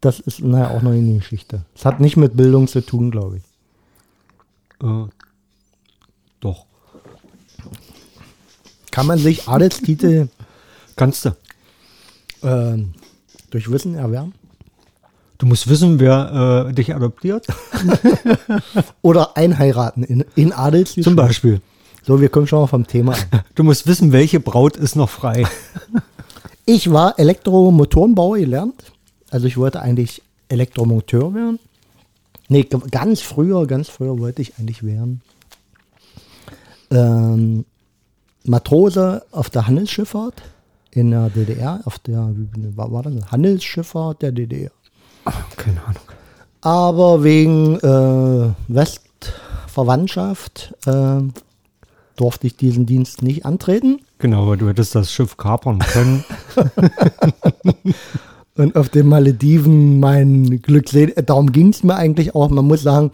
[0.00, 1.64] das ist nachher auch noch eine Geschichte.
[1.74, 3.42] Das hat nicht mit Bildung zu tun, glaube ich.
[4.86, 5.06] Äh,
[8.94, 10.28] Kann man sich Adelstitel
[10.96, 11.30] Kannst du.
[12.44, 12.94] ähm,
[13.50, 14.32] durch Wissen erwerben?
[15.38, 17.44] Du musst wissen, wer äh, dich adoptiert.
[19.02, 21.02] Oder einheiraten in, in Adelstitel?
[21.02, 21.60] Zum Beispiel.
[22.04, 23.40] So, wir kommen schon mal vom Thema an.
[23.56, 25.44] Du musst wissen, welche Braut ist noch frei.
[26.66, 28.90] Ich war Elektromotorenbauer gelernt.
[29.28, 31.58] Also ich wollte eigentlich Elektromonteur werden.
[32.48, 35.20] Nee, ganz früher, ganz früher wollte ich eigentlich werden.
[36.90, 37.66] Ähm,
[38.44, 40.42] Matrose auf der Handelsschifffahrt
[40.90, 42.30] in der DDR, auf der,
[42.76, 43.32] war, war das?
[43.32, 44.70] Handelsschifffahrt der DDR.
[45.56, 46.02] Keine Ahnung.
[46.60, 51.22] Aber wegen äh, Westverwandtschaft äh,
[52.16, 54.00] durfte ich diesen Dienst nicht antreten.
[54.18, 56.24] Genau, aber du hättest das Schiff kapern können.
[58.56, 61.12] Und auf den Malediven mein Glück sehen.
[61.26, 62.50] Darum ging es mir eigentlich auch.
[62.50, 63.10] Man muss sagen,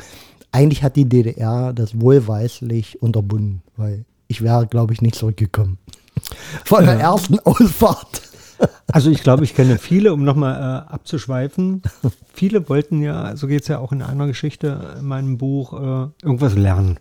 [0.52, 5.78] eigentlich hat die DDR das wohlweislich unterbunden, weil ich wäre, glaube ich, nicht zurückgekommen.
[6.64, 8.22] Von der ersten Ausfahrt.
[8.86, 11.82] Also ich glaube, ich kenne viele, um nochmal äh, abzuschweifen.
[12.32, 16.08] Viele wollten ja, so geht es ja auch in einer Geschichte in meinem Buch, äh,
[16.22, 17.00] irgendwas lernen.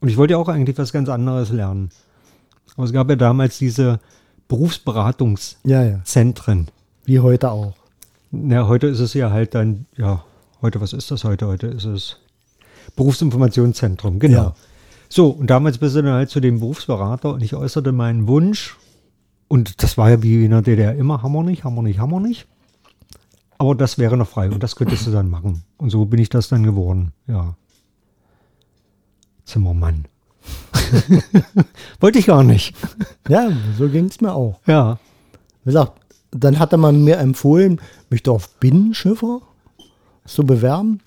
[0.00, 1.90] Und ich wollte ja auch eigentlich was ganz anderes lernen.
[2.76, 3.98] Aber es gab ja damals diese
[4.46, 5.64] Berufsberatungszentren.
[5.64, 6.66] Ja, ja.
[7.04, 7.74] Wie heute auch.
[8.30, 10.22] Ja, heute ist es ja halt dann, ja,
[10.62, 11.48] heute, was ist das heute?
[11.48, 12.18] Heute ist es
[12.94, 14.42] Berufsinformationszentrum, genau.
[14.42, 14.54] Ja.
[15.12, 18.78] So, und damals bist du dann halt zu dem Berufsberater und ich äußerte meinen Wunsch.
[19.48, 21.98] Und das war ja wie in der DDR immer, haben wir nicht, haben wir nicht,
[21.98, 22.46] haben wir nicht.
[23.58, 25.64] Aber das wäre noch frei und das könntest du dann machen.
[25.78, 27.56] Und so bin ich das dann geworden, ja.
[29.44, 30.06] Zimmermann.
[32.00, 32.76] Wollte ich gar nicht.
[33.28, 34.60] Ja, so ging es mir auch.
[34.66, 35.00] Ja.
[35.64, 39.40] Wie gesagt, dann hatte man mir empfohlen, mich doch auf Binnenschiffer
[40.24, 41.00] zu bewerben.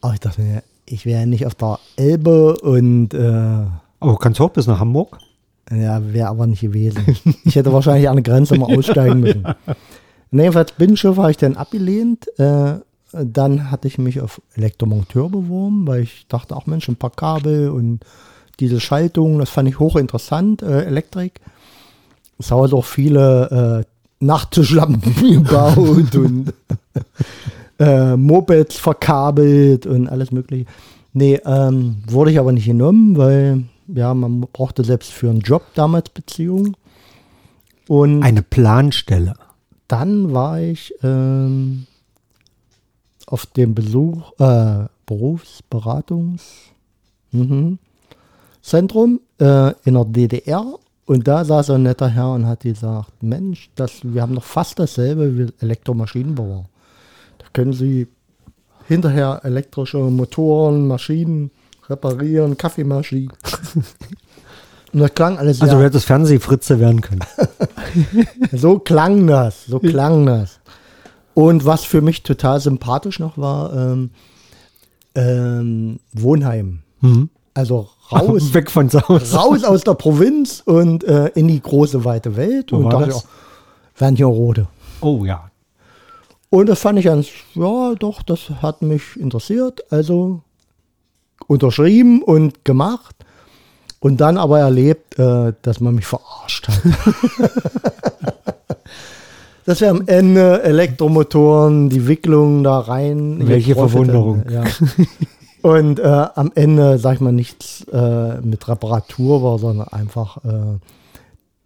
[0.00, 3.18] Aber ich dachte mir, ich wäre nicht auf der Elbe und äh,
[4.00, 5.18] Aber du kannst auch bis nach Hamburg.
[5.70, 7.04] Ja, wäre aber nicht gewesen.
[7.44, 9.44] Ich hätte wahrscheinlich an der Grenze mal aussteigen müssen.
[10.30, 12.26] Nee, jedenfalls Binnenschiff habe ich dann abgelehnt.
[12.38, 12.80] Äh,
[13.12, 17.70] dann hatte ich mich auf Elektromonteur beworben, weil ich dachte, ach Mensch, ein paar Kabel
[17.70, 18.00] und
[18.60, 21.40] diese Schaltung, das fand ich hochinteressant, äh, Elektrik.
[22.38, 26.52] Es haben auch viele äh, Nachttischlampen gebaut und
[27.78, 30.66] äh, Mopeds verkabelt und alles mögliche.
[31.12, 35.62] Nee, ähm, wurde ich aber nicht genommen, weil ja, man brauchte selbst für einen Job
[35.74, 36.76] damals Beziehungen.
[37.88, 39.34] Und Eine Planstelle.
[39.88, 41.86] dann war ich ähm,
[43.26, 46.42] auf dem Besuch, äh, Berufsberatungs
[47.32, 47.78] mhm,
[49.40, 50.64] äh, in der DDR
[51.06, 54.78] und da saß ein netter Herr und hat gesagt, Mensch, das, wir haben doch fast
[54.78, 56.66] dasselbe wie Elektromaschinenbauer.
[57.58, 58.06] Können Sie
[58.86, 61.50] hinterher elektrische Motoren, Maschinen
[61.88, 63.32] reparieren, Kaffeemaschinen.
[64.92, 67.18] und das klang alles Also sehr du hättest Fernsehfritze werden können.
[68.52, 70.60] so klang das, so klang das.
[71.34, 74.10] Und was für mich total sympathisch noch war, ähm,
[75.16, 76.84] ähm, Wohnheim.
[77.00, 77.28] Mhm.
[77.54, 79.36] Also raus, Weg von Hause.
[79.36, 82.70] raus aus der Provinz und äh, in die große weite Welt.
[82.70, 83.16] Wo und war das?
[83.16, 83.24] auch,
[83.96, 84.68] Wernigerode.
[85.00, 85.50] Oh ja.
[86.50, 89.92] Und das fand ich ganz, ja, doch, das hat mich interessiert.
[89.92, 90.42] Also
[91.46, 93.16] unterschrieben und gemacht.
[94.00, 96.80] Und dann aber erlebt, äh, dass man mich verarscht hat.
[99.64, 103.46] dass wir am Ende Elektromotoren, die Wicklung da rein.
[103.46, 104.44] Welche Verwunderung.
[104.48, 104.64] Ja.
[105.62, 110.78] Und äh, am Ende, sag ich mal, nichts äh, mit Reparatur war, sondern einfach äh,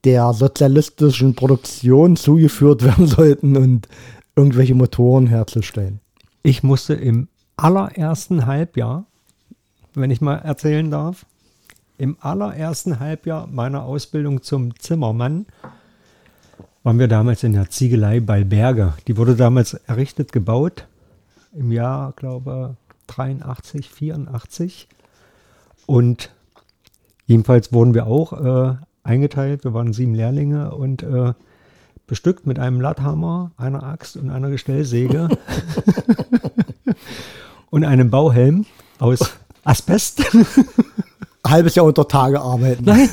[0.05, 3.89] der sozialistischen Produktion zugeführt werden sollten und
[4.37, 6.01] irgendwelche Motoren herzustellen.
[6.43, 9.05] Ich musste im allerersten Halbjahr,
[9.95, 11.27] wenn ich mal erzählen darf,
[11.99, 15.47] im allerersten Halbjahr meiner Ausbildung zum Zimmermann
[16.83, 18.95] waren wir damals in der Ziegelei bei Berge.
[19.07, 20.89] Die wurde damals errichtet, gebaut
[21.53, 24.89] im Jahr, glaube 83, 84.
[25.87, 26.31] Und
[27.27, 29.65] jedenfalls wurden wir auch äh, eingeteilt.
[29.65, 31.35] Wir waren sieben Lehrlinge und äh,
[32.13, 35.31] bestückt mit einem Latthammer, einer Axt und einer Gestellsäge
[37.71, 38.67] und einem Bauhelm
[38.99, 39.33] aus
[39.65, 40.23] Asbest.
[41.47, 42.85] Halbes Jahr unter Tage arbeiten.
[42.85, 43.09] Nein,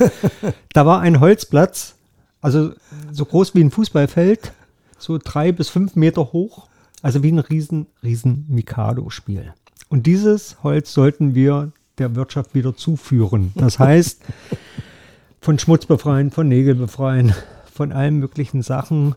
[0.73, 1.95] da war ein Holzplatz,
[2.41, 2.73] also
[3.13, 4.51] so groß wie ein Fußballfeld,
[4.97, 6.67] so drei bis fünf Meter hoch.
[7.01, 9.53] Also wie ein riesen, riesen Mikado-Spiel.
[9.87, 13.53] Und dieses Holz sollten wir der Wirtschaft wieder zuführen.
[13.55, 14.19] Das heißt,
[15.39, 17.33] von Schmutz befreien, von Nägel befreien,
[17.79, 19.15] von allen möglichen Sachen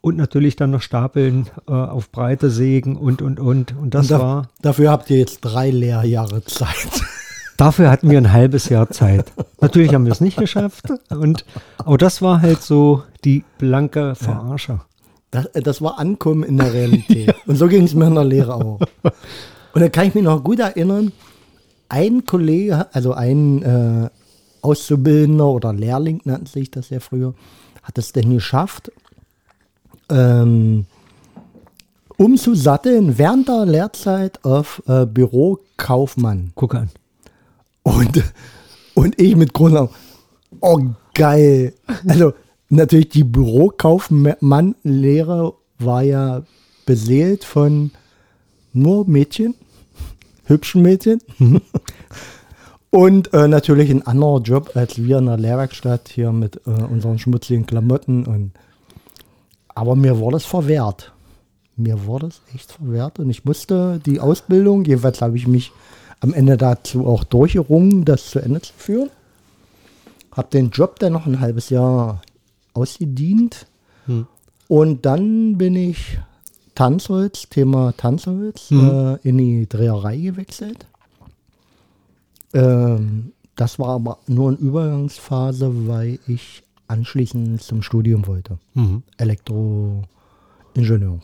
[0.00, 3.76] und natürlich dann noch stapeln, äh, auf Breite sägen und, und, und.
[3.76, 7.02] Und das Und da, war, Dafür habt ihr jetzt drei Lehrjahre Zeit.
[7.56, 9.32] dafür hatten wir ein halbes Jahr Zeit.
[9.60, 10.84] Natürlich haben wir es nicht geschafft.
[11.10, 11.44] Und,
[11.78, 14.78] aber das war halt so die blanke Verarsche.
[15.32, 17.34] Das, äh, das war Ankommen in der Realität.
[17.46, 18.78] Und so ging es mir in der Lehre auch.
[19.02, 21.10] Und da kann ich mich noch gut erinnern,
[21.88, 24.08] ein Kollege, also ein äh,
[24.62, 27.34] Auszubildender oder Lehrling nannte sich das ja früher,
[27.84, 28.90] hat es denn geschafft,
[30.10, 30.86] ähm,
[32.16, 36.52] umzusatteln während der Lehrzeit auf äh, Bürokaufmann.
[36.54, 36.90] Guck an.
[37.82, 38.22] Und,
[38.94, 39.90] und ich mit Grund,
[40.60, 40.80] oh
[41.14, 41.74] geil.
[42.08, 42.32] Also
[42.68, 46.42] natürlich die Bürokaufmann-Lehre war ja
[46.86, 47.90] beseelt von
[48.72, 49.54] nur Mädchen,
[50.44, 51.20] hübschen Mädchen.
[52.94, 57.18] Und äh, natürlich ein anderer Job als wir in der Lehrwerkstatt hier mit äh, unseren
[57.18, 58.24] schmutzigen Klamotten.
[58.24, 58.52] Und,
[59.66, 61.12] aber mir wurde es verwehrt.
[61.74, 65.72] Mir wurde es echt verwehrt und ich musste die Ausbildung, jedenfalls habe ich mich
[66.20, 69.10] am Ende dazu auch durchgerungen, das zu Ende zu führen.
[70.30, 72.22] Habe den Job dann noch ein halbes Jahr
[72.74, 73.66] ausgedient.
[74.68, 76.20] Und dann bin ich
[76.76, 80.86] Tanzholz, Thema Tanzholz, äh, in die Dreherei gewechselt.
[82.54, 88.58] Ähm, das war aber nur eine Übergangsphase, weil ich anschließend zum Studium wollte.
[89.16, 91.20] Elektroingenieur.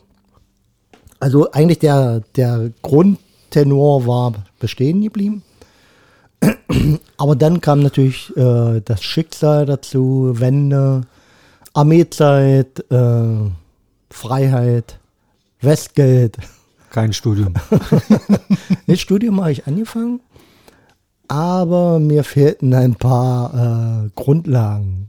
[1.19, 5.43] Also eigentlich der, der Grundtenor war bestehen geblieben.
[7.17, 11.01] Aber dann kam natürlich äh, das Schicksal dazu, Wende,
[11.73, 13.51] Armeezeit, äh,
[14.09, 14.99] Freiheit,
[15.61, 16.37] Westgeld.
[16.89, 17.53] Kein Studium.
[18.87, 20.19] Das Studium habe ich angefangen,
[21.31, 25.07] aber mir fehlten ein paar äh, Grundlagen.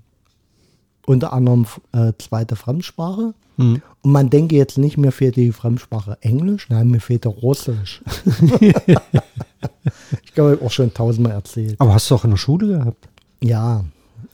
[1.04, 3.34] Unter anderem äh, zweite Fremdsprache.
[3.58, 8.02] Und man denke jetzt nicht, mir fehlt die Fremdsprache Englisch, nein, mir fehlte Russisch.
[8.60, 11.76] ich glaube, ich habe auch schon tausendmal erzählt.
[11.80, 13.08] Aber hast du auch in der Schule gehabt?
[13.40, 13.84] Ja,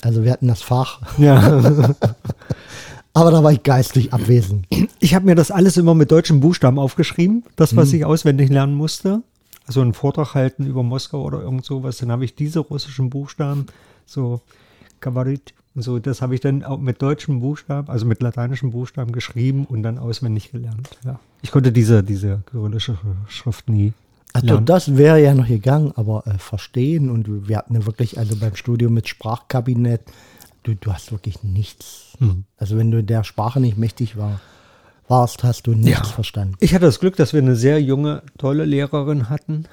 [0.03, 1.61] also wir hatten das Fach, Ja.
[3.13, 4.67] aber da war ich geistig abwesend.
[5.01, 8.75] Ich habe mir das alles immer mit deutschen Buchstaben aufgeschrieben, das, was ich auswendig lernen
[8.75, 9.23] musste.
[9.69, 13.67] Also einen Vortrag halten über Moskau oder irgend sowas, dann habe ich diese russischen Buchstaben,
[14.07, 14.41] so
[15.01, 19.13] Kabarit und so, das habe ich dann auch mit deutschen Buchstaben, also mit lateinischen Buchstaben
[19.13, 20.91] geschrieben und dann auswendig gelernt.
[21.05, 21.21] Ja.
[21.43, 23.93] Ich konnte diese, diese kyrillische Schrift nie
[24.33, 28.37] Also das wäre ja noch gegangen, aber äh, verstehen und wir hatten ja wirklich, also
[28.37, 30.01] beim Studium mit Sprachkabinett,
[30.63, 32.17] du, du hast wirklich nichts.
[32.19, 32.45] Hm.
[32.57, 34.41] Also wenn du der Sprache nicht mächtig war,
[35.09, 36.05] warst, hast du nichts Ja.
[36.05, 36.55] verstanden.
[36.61, 39.65] Ich hatte das Glück, dass wir eine sehr junge, tolle Lehrerin hatten.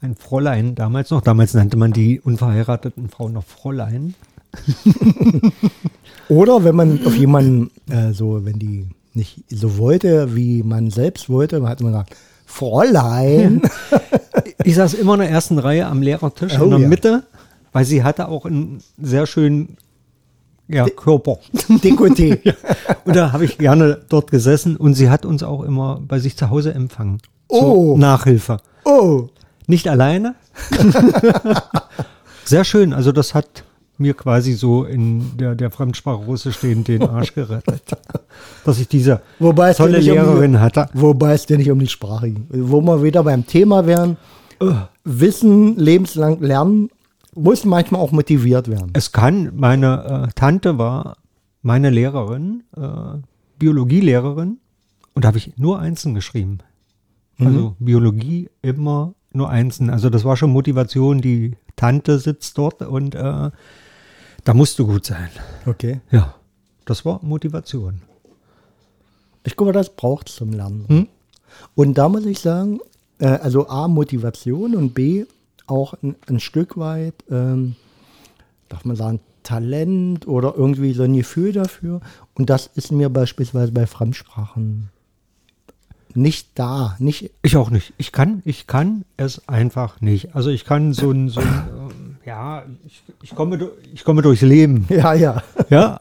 [0.00, 1.22] Ein Fräulein damals noch.
[1.22, 4.14] Damals nannte man die unverheirateten Frauen noch Fräulein.
[6.28, 11.28] Oder wenn man auf jemanden äh, so, wenn die nicht so wollte, wie man selbst
[11.28, 13.62] wollte, hat man gesagt, Fräulein.
[14.64, 16.88] Ich saß immer in der ersten Reihe am Lehrertisch Oh in der ja.
[16.88, 17.22] Mitte,
[17.72, 19.76] weil sie hatte auch einen sehr schönen
[20.68, 21.38] ja, Körper.
[21.68, 22.38] Dekoté.
[23.04, 26.36] Und da habe ich gerne dort gesessen und sie hat uns auch immer bei sich
[26.36, 27.18] zu Hause empfangen.
[27.48, 27.96] Oh.
[27.98, 28.56] Nachhilfe.
[28.84, 29.28] Oh,
[29.66, 30.34] Nicht alleine.
[32.44, 32.92] Sehr schön.
[32.92, 33.64] Also das hat
[33.96, 37.82] mir quasi so in der, der Fremdsprache Russisch den, den Arsch gerettet.
[38.64, 40.88] Dass ich diese Wobei es tolle nicht um die- Lehrerin hatte.
[40.94, 42.46] Wobei es dir nicht um die Sprache ging.
[42.50, 44.16] Wo wir wieder beim Thema wären,
[45.04, 46.88] Wissen lebenslang lernen,
[47.34, 48.90] muss manchmal auch motiviert werden.
[48.94, 51.16] Es kann, meine äh, Tante war
[51.62, 53.18] meine Lehrerin, äh,
[53.58, 54.58] Biologielehrerin,
[55.14, 56.58] und da habe ich nur Einsen geschrieben.
[57.38, 59.90] Also Biologie immer nur Einsen.
[59.90, 63.50] Also das war schon Motivation, die Tante sitzt dort und äh,
[64.44, 65.30] da musst du gut sein.
[65.66, 66.00] Okay.
[66.10, 66.34] Ja,
[66.84, 68.02] das war Motivation.
[69.44, 70.84] Ich glaube, das braucht es zum Lernen.
[70.88, 71.08] Hm?
[71.74, 72.80] Und da muss ich sagen,
[73.18, 75.24] äh, also A, Motivation und B,
[75.66, 77.76] auch ein, ein Stück weit, ähm,
[78.68, 82.00] darf man sagen, Talent oder irgendwie so ein Gefühl dafür.
[82.34, 84.90] Und das ist mir beispielsweise bei Fremdsprachen
[86.14, 86.96] nicht da.
[86.98, 87.92] Nicht, Ich auch nicht.
[87.98, 90.34] Ich kann, ich kann es einfach nicht.
[90.34, 91.46] Also ich kann so ein, so ein
[91.90, 94.86] ähm, ja, ich, ich, komme, ich komme durchs Leben.
[94.88, 95.42] ja, ja.
[95.70, 96.00] Ja.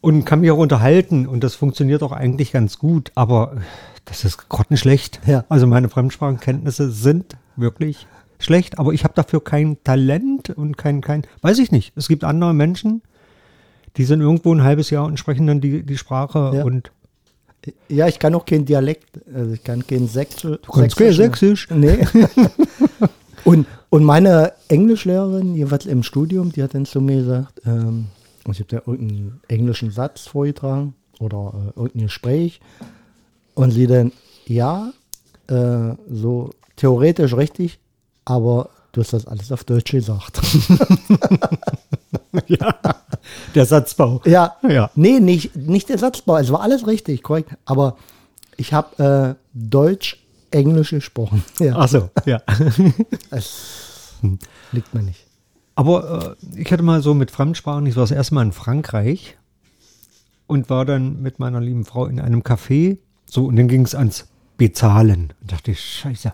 [0.00, 3.56] Und kann mich auch unterhalten und das funktioniert auch eigentlich ganz gut, aber
[4.04, 5.20] das ist grottenschlecht.
[5.26, 5.44] Ja.
[5.48, 8.06] Also meine Fremdsprachenkenntnisse sind wirklich
[8.38, 11.92] schlecht, aber ich habe dafür kein Talent und kein, kein, weiß ich nicht.
[11.96, 13.02] Es gibt andere Menschen,
[13.96, 16.64] die sind irgendwo ein halbes Jahr und sprechen dann die, die Sprache Ja.
[16.64, 16.92] und
[17.88, 20.58] Ja, ich kann auch kein Dialekt, also ich kann kein Sächsisch.
[20.62, 21.68] du kannst kein Sächsisch.
[21.70, 21.98] Nee.
[23.44, 28.06] und, und meine Englischlehrerin, jeweils im Studium, die hat dann zu mir gesagt, ähm,
[28.50, 32.60] ich habe da irgendeinen englischen Satz vorgetragen oder äh, irgendein Gespräch.
[33.54, 34.12] Und sie dann,
[34.46, 34.92] ja,
[35.48, 37.80] äh, so theoretisch richtig,
[38.28, 40.40] aber du hast das alles auf Deutsch gesagt.
[43.54, 44.20] Der Satzbau.
[44.24, 44.90] ja, Ja.
[44.94, 47.50] nee, nicht, nicht der Satzbau, es war alles richtig, korrekt.
[47.64, 47.96] Aber
[48.56, 50.18] ich habe äh, Deutsch,
[50.50, 51.44] Englisch gesprochen.
[51.58, 52.40] Ja, Ach so, ja.
[53.30, 54.14] es
[54.72, 55.26] liegt mir nicht.
[55.74, 59.36] Aber äh, ich hatte mal so mit Fremdsprachen, ich war das erste Mal in Frankreich
[60.46, 62.98] und war dann mit meiner lieben Frau in einem Café.
[63.30, 65.34] So, und dann ging es ans Bezahlen.
[65.40, 66.32] Und dachte ich, scheiße.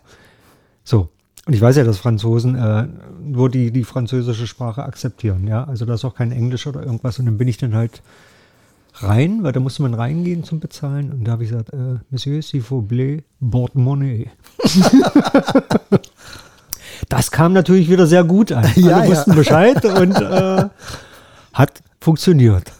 [0.85, 1.09] So.
[1.47, 2.87] Und ich weiß ja, dass Franzosen äh,
[3.23, 5.65] nur die, die französische Sprache akzeptieren, ja.
[5.65, 7.19] Also da ist auch kein Englisch oder irgendwas.
[7.19, 8.03] Und dann bin ich dann halt
[8.95, 11.13] rein, weil da musste man reingehen zum Bezahlen.
[11.13, 14.31] Und da habe ich gesagt, äh, Monsieur, s'il vous plaît, Portemonnaie.
[17.09, 18.67] Das kam natürlich wieder sehr gut an.
[18.77, 19.11] Ja, Alle ja.
[19.11, 20.69] wussten Bescheid und äh,
[21.53, 22.73] hat funktioniert.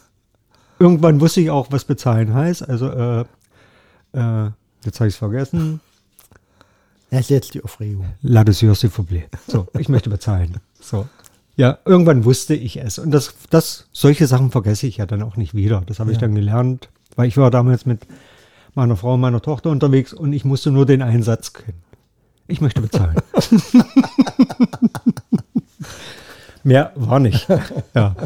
[0.79, 2.69] Irgendwann wusste ich auch, was bezahlen heißt.
[2.69, 3.21] Also, äh,
[4.13, 4.51] äh,
[4.85, 5.81] jetzt habe ich es vergessen.
[7.15, 8.07] Das ist jetzt die Aufregung.
[8.23, 9.29] La desure, s'il vous plaît.
[9.47, 10.57] So, ich möchte bezahlen.
[10.81, 11.07] So.
[11.57, 12.99] Ja, irgendwann wusste ich es.
[12.99, 15.83] Und das, das, solche Sachen vergesse ich ja dann auch nicht wieder.
[15.87, 16.23] Das habe ich Ja.
[16.23, 18.01] dann gelernt, weil ich war damals mit
[18.75, 21.81] meiner Frau und meiner Tochter unterwegs und ich musste nur den Einsatz kennen.
[22.49, 23.15] Ich möchte bezahlen.
[26.65, 27.47] Mehr war nicht.
[27.95, 28.17] Ja.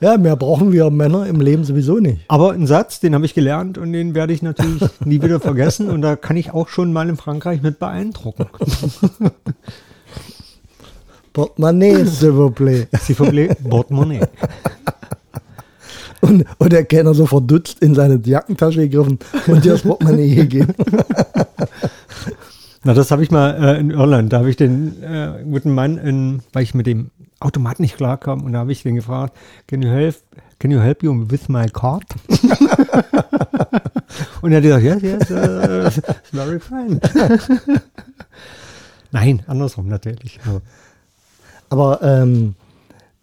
[0.00, 2.22] Ja, mehr brauchen wir Männer im Leben sowieso nicht.
[2.28, 5.90] Aber ein Satz, den habe ich gelernt und den werde ich natürlich nie wieder vergessen.
[5.90, 8.46] Und da kann ich auch schon mal in Frankreich mit beeindrucken.
[11.34, 12.88] Portemonnaie, s'il vous plaît.
[13.06, 14.20] S'il vous plaît, Portemonnaie.
[16.22, 20.74] Und, und der Kellner so verdutzt in seine Jackentasche gegriffen und dir das Portemonnaie gegeben.
[22.82, 24.32] Na, das habe ich mal äh, in Irland.
[24.32, 28.42] Da habe ich den äh, guten Mann, in, weil ich mit dem Automat nicht klarkam,
[28.42, 30.14] und da habe ich den gefragt, can you help,
[30.58, 32.04] can you help you with my card?
[34.42, 35.90] und er hat gesagt, yes, yes, uh,
[36.32, 37.00] very fine.
[39.10, 40.38] Nein, andersrum natürlich.
[40.44, 40.60] Also,
[41.70, 42.54] Aber ähm,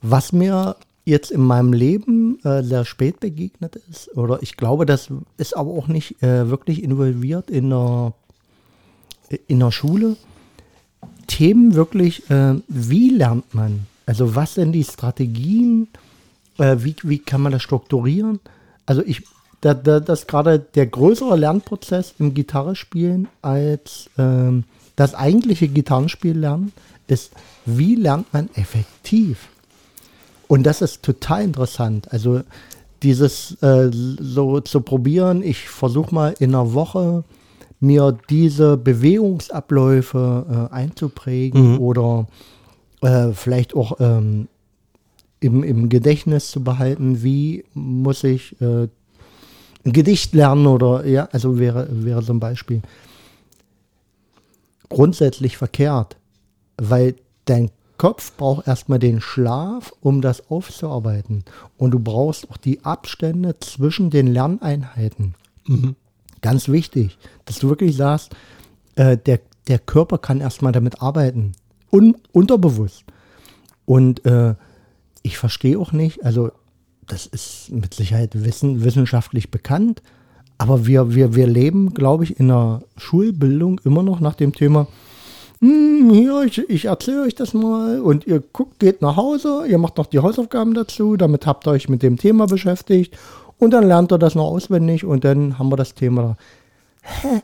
[0.01, 0.75] was mir
[1.05, 5.71] jetzt in meinem Leben äh, sehr spät begegnet ist, oder ich glaube, das ist aber
[5.71, 8.13] auch nicht äh, wirklich involviert in der,
[9.47, 10.17] in der Schule,
[11.27, 13.85] Themen wirklich, äh, wie lernt man?
[14.07, 15.89] Also was sind die Strategien?
[16.57, 18.39] Äh, wie, wie kann man das strukturieren?
[18.87, 19.23] Also ich,
[19.61, 24.63] da, da, das ist gerade der größere Lernprozess im Gitarrespielen als ähm,
[24.95, 26.71] das eigentliche Gitarrenspiel lernen
[27.07, 27.31] ist,
[27.65, 29.49] wie lernt man effektiv?
[30.47, 32.11] Und das ist total interessant.
[32.11, 32.41] Also
[33.03, 37.23] dieses äh, so zu probieren, ich versuche mal in einer Woche
[37.79, 42.27] mir diese Bewegungsabläufe äh, einzuprägen oder
[43.01, 44.47] äh, vielleicht auch ähm,
[45.39, 48.87] im, im Gedächtnis zu behalten, wie muss ich äh,
[49.85, 52.81] ein Gedicht lernen oder ja, also wäre, wäre so ein Beispiel
[54.89, 56.17] grundsätzlich verkehrt,
[56.77, 61.43] weil dein Kopf braucht erstmal den Schlaf, um das aufzuarbeiten.
[61.77, 65.35] Und du brauchst auch die Abstände zwischen den Lerneinheiten.
[66.41, 68.35] Ganz wichtig, dass du wirklich sagst,
[68.95, 71.53] äh, der, der Körper kann erstmal damit arbeiten.
[71.91, 73.05] Un, unterbewusst.
[73.85, 74.55] Und äh,
[75.23, 76.51] ich verstehe auch nicht, also
[77.05, 80.01] das ist mit Sicherheit wissen, wissenschaftlich bekannt,
[80.57, 84.87] aber wir, wir, wir leben, glaube ich, in der Schulbildung immer noch nach dem Thema,
[85.59, 89.77] hm, hier, ich, ich erzähle euch das mal und ihr guckt, geht nach Hause, ihr
[89.77, 93.17] macht noch die Hausaufgaben dazu, damit habt ihr euch mit dem Thema beschäftigt
[93.57, 96.37] und dann lernt ihr das noch auswendig und dann haben wir das Thema da.
[97.01, 97.41] Hä?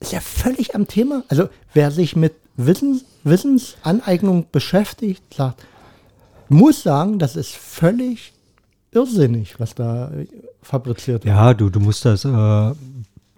[0.00, 1.24] Ist ja völlig am Thema.
[1.28, 5.64] Also wer sich mit Wissens, Wissensaneignung beschäftigt, sagt,
[6.48, 8.32] muss sagen, das ist völlig
[8.90, 10.10] irrsinnig, was da
[10.62, 11.34] fabriziert wird.
[11.34, 12.28] ja, du, du musst das äh,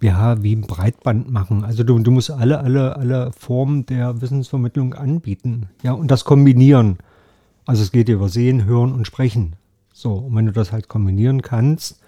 [0.01, 1.63] ja wie ein Breitband machen.
[1.63, 5.69] Also du, du musst alle, alle, alle Formen der Wissensvermittlung anbieten.
[5.83, 6.97] Ja, und das kombinieren.
[7.65, 9.55] Also es geht über Sehen, Hören und Sprechen.
[9.93, 11.99] So, und wenn du das halt kombinieren kannst.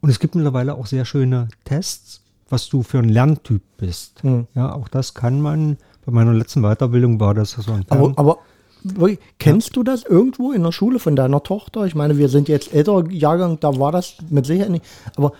[0.00, 4.24] Und es gibt mittlerweile auch sehr schöne Tests, was du für ein Lerntyp bist.
[4.24, 4.46] Mhm.
[4.54, 5.76] Ja, auch das kann man.
[6.08, 8.38] Bei meiner letzten Weiterbildung war das so ein Aber, aber
[8.82, 11.84] wirklich, kennst du das irgendwo in der Schule von deiner Tochter?
[11.84, 14.86] Ich meine, wir sind jetzt älterer Jahrgang, da war das mit Sicherheit nicht.
[15.16, 15.34] Aber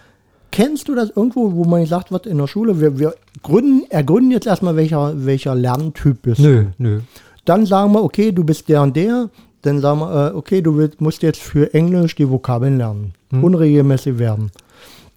[0.50, 4.30] kennst du das irgendwo, wo man gesagt wird in der Schule, wir, wir gründen, ergründen
[4.30, 6.70] jetzt erstmal, welcher, welcher Lerntyp bist Nö, du?
[6.76, 7.00] nö.
[7.46, 9.30] Dann sagen wir, okay, du bist der und der,
[9.62, 13.14] dann sagen wir, äh, okay, du willst, musst jetzt für Englisch die Vokabeln lernen.
[13.30, 13.42] Hm.
[13.42, 14.50] Unregelmäßig werden.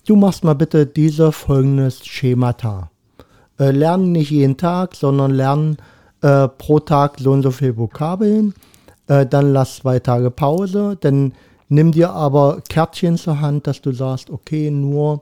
[0.07, 2.89] Du machst mal bitte diese folgendes Schemata.
[3.61, 5.77] Äh, lernen nicht jeden Tag, sondern lernen
[6.21, 8.55] äh, pro Tag so und so viel Vokabeln.
[9.05, 10.97] Äh, dann lass zwei Tage Pause.
[10.99, 11.33] Dann
[11.69, 15.21] nimm dir aber Kärtchen zur Hand, dass du sagst, okay, nur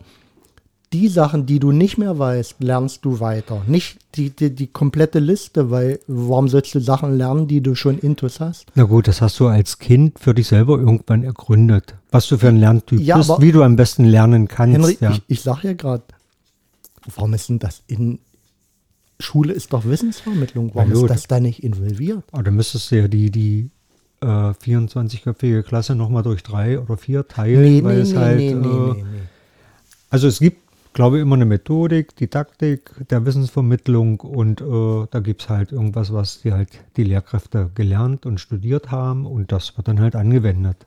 [0.94, 3.62] die Sachen, die du nicht mehr weißt, lernst du weiter.
[3.68, 8.00] Nicht die, die, die komplette Liste, weil warum sollst du Sachen lernen, die du schon
[8.00, 8.68] intus hast?
[8.74, 11.94] Na gut, das hast du als Kind für dich selber irgendwann ergründet.
[12.10, 14.78] Was du für ein Lerntyp Ja, bist, wie du am besten lernen kannst.
[14.78, 15.12] Henry, ja.
[15.12, 16.04] ich, ich sag ja gerade,
[17.16, 18.20] warum ist denn das in
[19.20, 22.24] Schule ist doch Wissensvermittlung, warum ist das da nicht involviert?
[22.32, 23.70] Aber dann müsstest du ja die, die
[24.22, 28.42] äh, 24-köpfige Klasse nochmal durch drei oder vier teilen, weil es halt.
[28.42, 29.04] äh,
[30.10, 30.58] Also es gibt,
[30.94, 36.14] glaube ich, immer eine Methodik, Didaktik der Wissensvermittlung und äh, da gibt es halt irgendwas,
[36.14, 40.78] was die halt die Lehrkräfte gelernt und studiert haben und das wird dann halt angewendet.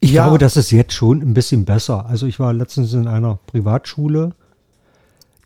[0.00, 0.24] Ich Ja.
[0.24, 2.06] glaube, das ist jetzt schon ein bisschen besser.
[2.06, 4.32] Also ich war letztens in einer Privatschule,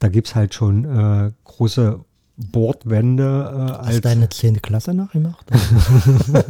[0.01, 2.01] da gibt es halt schon äh, große
[2.37, 4.63] Bordwände äh, Hast deine 10.
[4.63, 5.45] Klasse nachgemacht?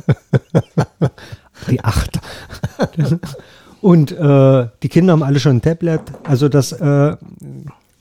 [1.71, 2.19] die acht.
[3.81, 6.01] und äh, die Kinder haben alle schon ein Tablet.
[6.25, 7.17] Also das äh,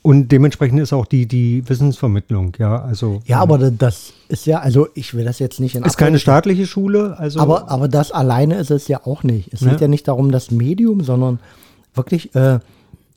[0.02, 2.80] und dementsprechend ist auch die, die Wissensvermittlung, ja.
[2.82, 5.96] Also ja, aber da- das ist ja, also ich will das jetzt nicht in ist
[5.98, 9.52] keine Abrede- staatliche Schule, also Aber, aber das alleine ist es ja auch nicht.
[9.52, 9.70] Es Ja.
[9.70, 11.40] geht ja nicht darum, das Medium, sondern
[11.94, 12.60] wirklich äh,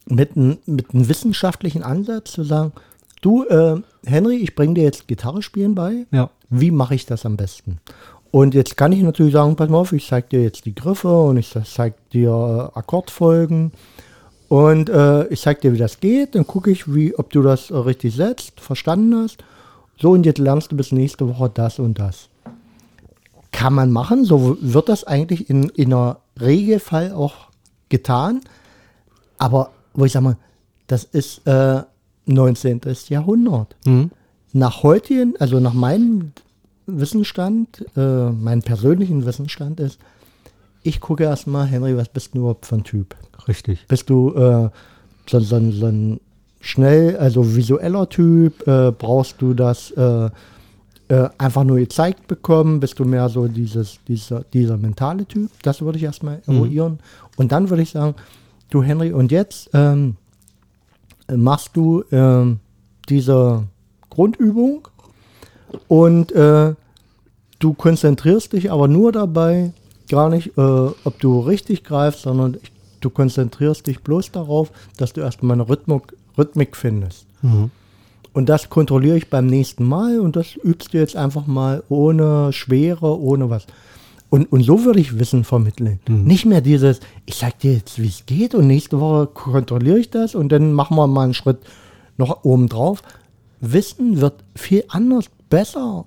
[0.06, 2.74] mit, n- mit einem wissenschaftlichen Ansatz zu sagen,
[3.22, 6.06] du, äh, Henry, ich bringe dir jetzt Gitarre spielen bei.
[6.12, 6.30] ja.
[6.54, 7.78] Wie mache ich das am besten?
[8.30, 11.08] Und jetzt kann ich natürlich sagen, pass mal auf, ich zeige dir jetzt die Griffe
[11.24, 13.72] und ich zeige dir äh, Akkordfolgen
[14.50, 16.36] und äh, ich zeige dir, wie das geht.
[16.36, 19.38] Dann gucke ich, wie, ob du das äh, richtig setzt, verstanden hast.
[19.98, 22.28] So, und jetzt lernst du bis nächste Woche das und das.
[23.54, 27.36] Kann man machen, so wird das eigentlich in, in einer Regelfall auch
[27.88, 28.42] getan.
[29.38, 30.38] Aber wo ich sage mal,
[30.88, 31.82] das ist äh,
[32.26, 32.82] 19.
[33.10, 33.76] Jahrhundert.
[33.86, 34.12] Mhm.
[34.54, 36.34] Nach heutigen, also nach meinem
[36.86, 40.00] Wissensstand, äh, meinem persönlichen Wissensstand ist,
[40.84, 43.16] ich gucke erstmal, Henry, was bist du überhaupt für ein Typ?
[43.48, 43.86] Richtig.
[43.88, 44.70] Bist du äh,
[45.30, 46.20] so, so, so ein
[46.60, 48.68] schnell, also visueller Typ?
[48.68, 50.30] Äh, brauchst du das äh,
[51.08, 52.80] äh, einfach nur gezeigt bekommen?
[52.80, 55.52] Bist du mehr so dieses, dieser, dieser mentale Typ?
[55.62, 57.00] Das würde ich erstmal eruieren.
[57.38, 58.16] Und dann würde ich sagen,
[58.72, 60.16] du Henry, und jetzt ähm,
[61.30, 62.60] machst du ähm,
[63.08, 63.64] diese
[64.10, 64.88] Grundübung
[65.88, 66.74] und äh,
[67.60, 69.72] du konzentrierst dich aber nur dabei,
[70.10, 72.58] gar nicht, äh, ob du richtig greifst, sondern
[73.00, 77.26] du konzentrierst dich bloß darauf, dass du erstmal eine Rhythmik, Rhythmik findest.
[77.42, 77.72] Mhm.
[78.34, 82.54] Und das kontrolliere ich beim nächsten Mal und das übst du jetzt einfach mal ohne
[82.54, 83.68] Schwere, ohne was.
[84.32, 86.00] Und, und so würde ich Wissen vermitteln.
[86.08, 90.10] Nicht mehr dieses, ich sag dir jetzt, wie es geht und nächste Woche kontrolliere ich
[90.10, 91.58] das und dann machen wir mal einen Schritt
[92.16, 93.04] noch oben drauf.
[93.60, 96.06] Wissen wird viel anders, besser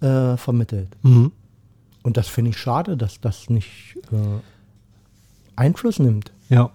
[0.00, 0.88] äh, vermittelt.
[1.02, 1.32] Mhm.
[2.02, 4.40] Und das finde ich schade, dass das nicht äh,
[5.54, 6.32] Einfluss nimmt.
[6.48, 6.70] Ja.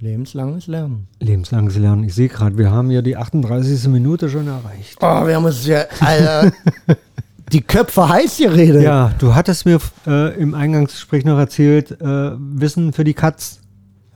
[0.00, 1.08] Lebenslanges Lernen.
[1.20, 2.04] Lebenslanges Lernen.
[2.04, 3.88] Ich sehe gerade, wir haben ja die 38.
[3.88, 4.96] Minute schon erreicht.
[5.02, 6.52] Oh, wir haben uns ja Alter,
[7.52, 8.82] die Köpfe heiß geredet.
[8.82, 13.60] Ja, du hattest mir äh, im Eingangsgespräch noch erzählt, äh, Wissen für die Katz.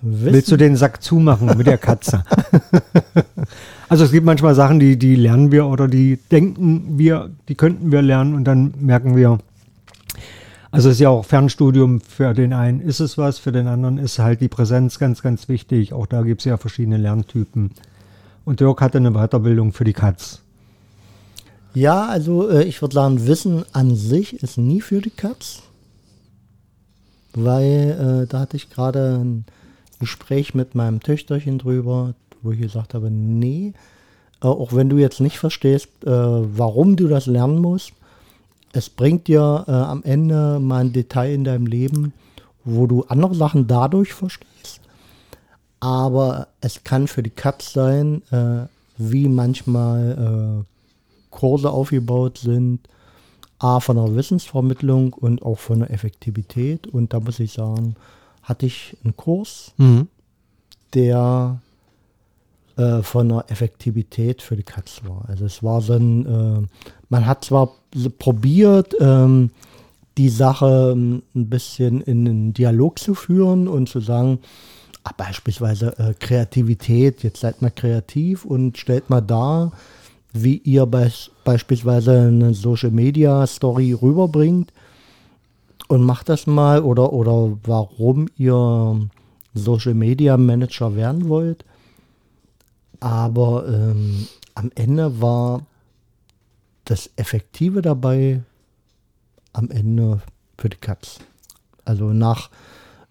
[0.00, 2.24] Wissen, Willst du den Sack zumachen mit der Katze?
[3.88, 7.92] also es gibt manchmal Sachen, die, die lernen wir oder die denken wir, die könnten
[7.92, 9.38] wir lernen und dann merken wir,
[10.72, 13.98] also es ist ja auch Fernstudium, für den einen ist es was, für den anderen
[13.98, 15.92] ist halt die Präsenz ganz, ganz wichtig.
[15.92, 17.72] Auch da gibt es ja verschiedene Lerntypen.
[18.44, 20.41] Und Dirk hatte eine Weiterbildung für die Katz.
[21.74, 25.62] Ja, also äh, ich würde sagen, Wissen an sich ist nie für die Katz.
[27.34, 29.46] Weil äh, da hatte ich gerade ein
[29.98, 33.72] Gespräch mit meinem Töchterchen drüber, wo ich gesagt habe, nee,
[34.42, 37.92] äh, auch wenn du jetzt nicht verstehst, äh, warum du das lernen musst,
[38.72, 42.12] es bringt dir äh, am Ende mal ein Detail in deinem Leben,
[42.64, 44.80] wo du andere Sachen dadurch verstehst.
[45.80, 48.66] Aber es kann für die Katz sein, äh,
[48.98, 50.66] wie manchmal
[51.32, 52.78] Kurse aufgebaut sind,
[53.58, 56.86] A, von der Wissensvermittlung und auch von der Effektivität.
[56.86, 57.96] Und da muss ich sagen,
[58.42, 60.06] hatte ich einen Kurs, Mhm.
[60.94, 61.60] der
[62.76, 65.24] äh, von der Effektivität für die Katz war.
[65.28, 66.66] Also es war so ein, äh,
[67.08, 67.70] man hat zwar
[68.18, 69.50] probiert, ähm,
[70.18, 74.38] die Sache ähm, ein bisschen in einen Dialog zu führen und zu sagen,
[75.04, 79.72] ah, beispielsweise äh, Kreativität, jetzt seid mal kreativ und stellt mal dar,
[80.32, 84.72] wie ihr beis beispielsweise eine Social Media Story rüberbringt
[85.88, 89.08] und macht das mal oder, oder warum ihr
[89.54, 91.64] Social Media Manager werden wollt.
[93.00, 95.66] Aber ähm, am Ende war
[96.84, 98.42] das Effektive dabei
[99.52, 100.20] am Ende
[100.56, 101.18] für die Katz.
[101.84, 102.50] Also nach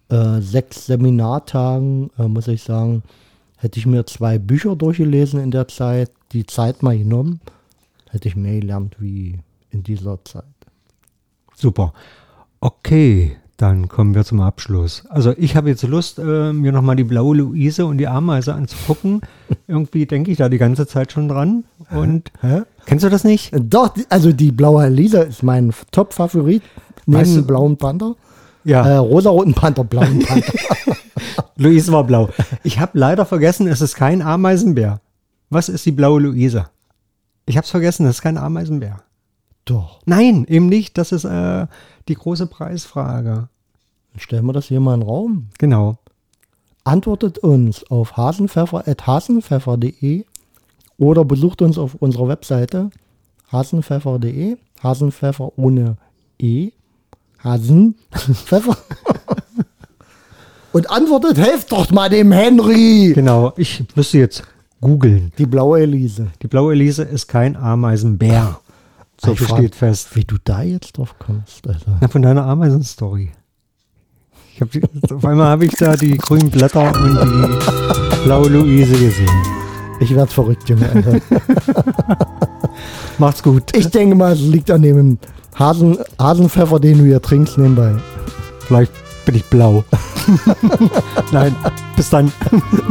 [0.08, 3.02] äh, sechs Seminartagen, äh, muss ich sagen,
[3.62, 7.40] hätte ich mir zwei Bücher durchgelesen in der Zeit, die Zeit mal genommen,
[8.10, 9.38] hätte ich mehr gelernt wie
[9.70, 10.42] in dieser Zeit.
[11.54, 11.92] Super.
[12.60, 15.04] Okay, dann kommen wir zum Abschluss.
[15.08, 19.20] Also ich habe jetzt Lust, äh, mir nochmal die blaue Luise und die Ameise anzugucken.
[19.68, 21.62] Irgendwie denke ich da die ganze Zeit schon dran.
[21.90, 22.62] Und Hä?
[22.86, 23.52] kennst du das nicht?
[23.56, 26.62] Doch, also die blaue Lisa ist mein Top-Favorit.
[27.06, 28.16] Neben Weißt du- blauen Panther.
[28.64, 30.52] Ja, Äh, rosaroten Panther, blauen Panther.
[31.62, 32.30] Luise war blau.
[32.62, 35.00] Ich habe leider vergessen, es ist kein Ameisenbär.
[35.50, 36.68] Was ist die blaue Luise?
[37.46, 39.02] Ich habe es vergessen, es ist kein Ameisenbär.
[39.64, 40.00] Doch.
[40.06, 40.98] Nein, eben nicht.
[40.98, 41.66] Das ist äh,
[42.08, 43.48] die große Preisfrage.
[44.12, 45.48] Dann stellen wir das hier mal in den Raum.
[45.58, 45.98] Genau.
[46.84, 50.24] Antwortet uns auf hasenpfeffer.hasenpfeffer.de
[50.98, 52.90] oder besucht uns auf unserer Webseite
[53.52, 54.58] hasenpfeffer.de.
[54.82, 55.96] Hasenpfeffer ohne
[56.38, 56.72] E.
[57.42, 58.76] Hasenpfeffer.
[60.72, 63.12] Und antwortet, helft doch mal dem Henry.
[63.14, 63.52] Genau.
[63.56, 64.42] Ich müsste jetzt
[64.80, 65.32] googeln.
[65.38, 66.28] Die blaue Elise.
[66.42, 68.58] Die blaue Elise ist kein Ameisenbär.
[69.22, 70.08] So Ich viel frag- steht fest.
[70.14, 71.98] Wie du da jetzt drauf kommst, Alter.
[72.00, 73.30] Ja, von deiner Ameisenstory.
[74.54, 78.92] Ich hab die, auf einmal habe ich da die grünen Blätter und die blaue Luise
[78.92, 79.30] gesehen.
[80.00, 81.20] Ich werd verrückt, Junge, Alter.
[83.18, 83.76] Macht's gut.
[83.76, 85.18] Ich denke mal, es liegt an dem
[85.54, 87.94] Hasen, Hasenpfeffer, den du hier trinkst, nebenbei.
[88.60, 88.92] Vielleicht
[89.24, 89.84] bin ich blau.
[91.32, 91.54] Nein,
[91.96, 92.32] bis dann.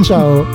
[0.03, 0.45] Ciao.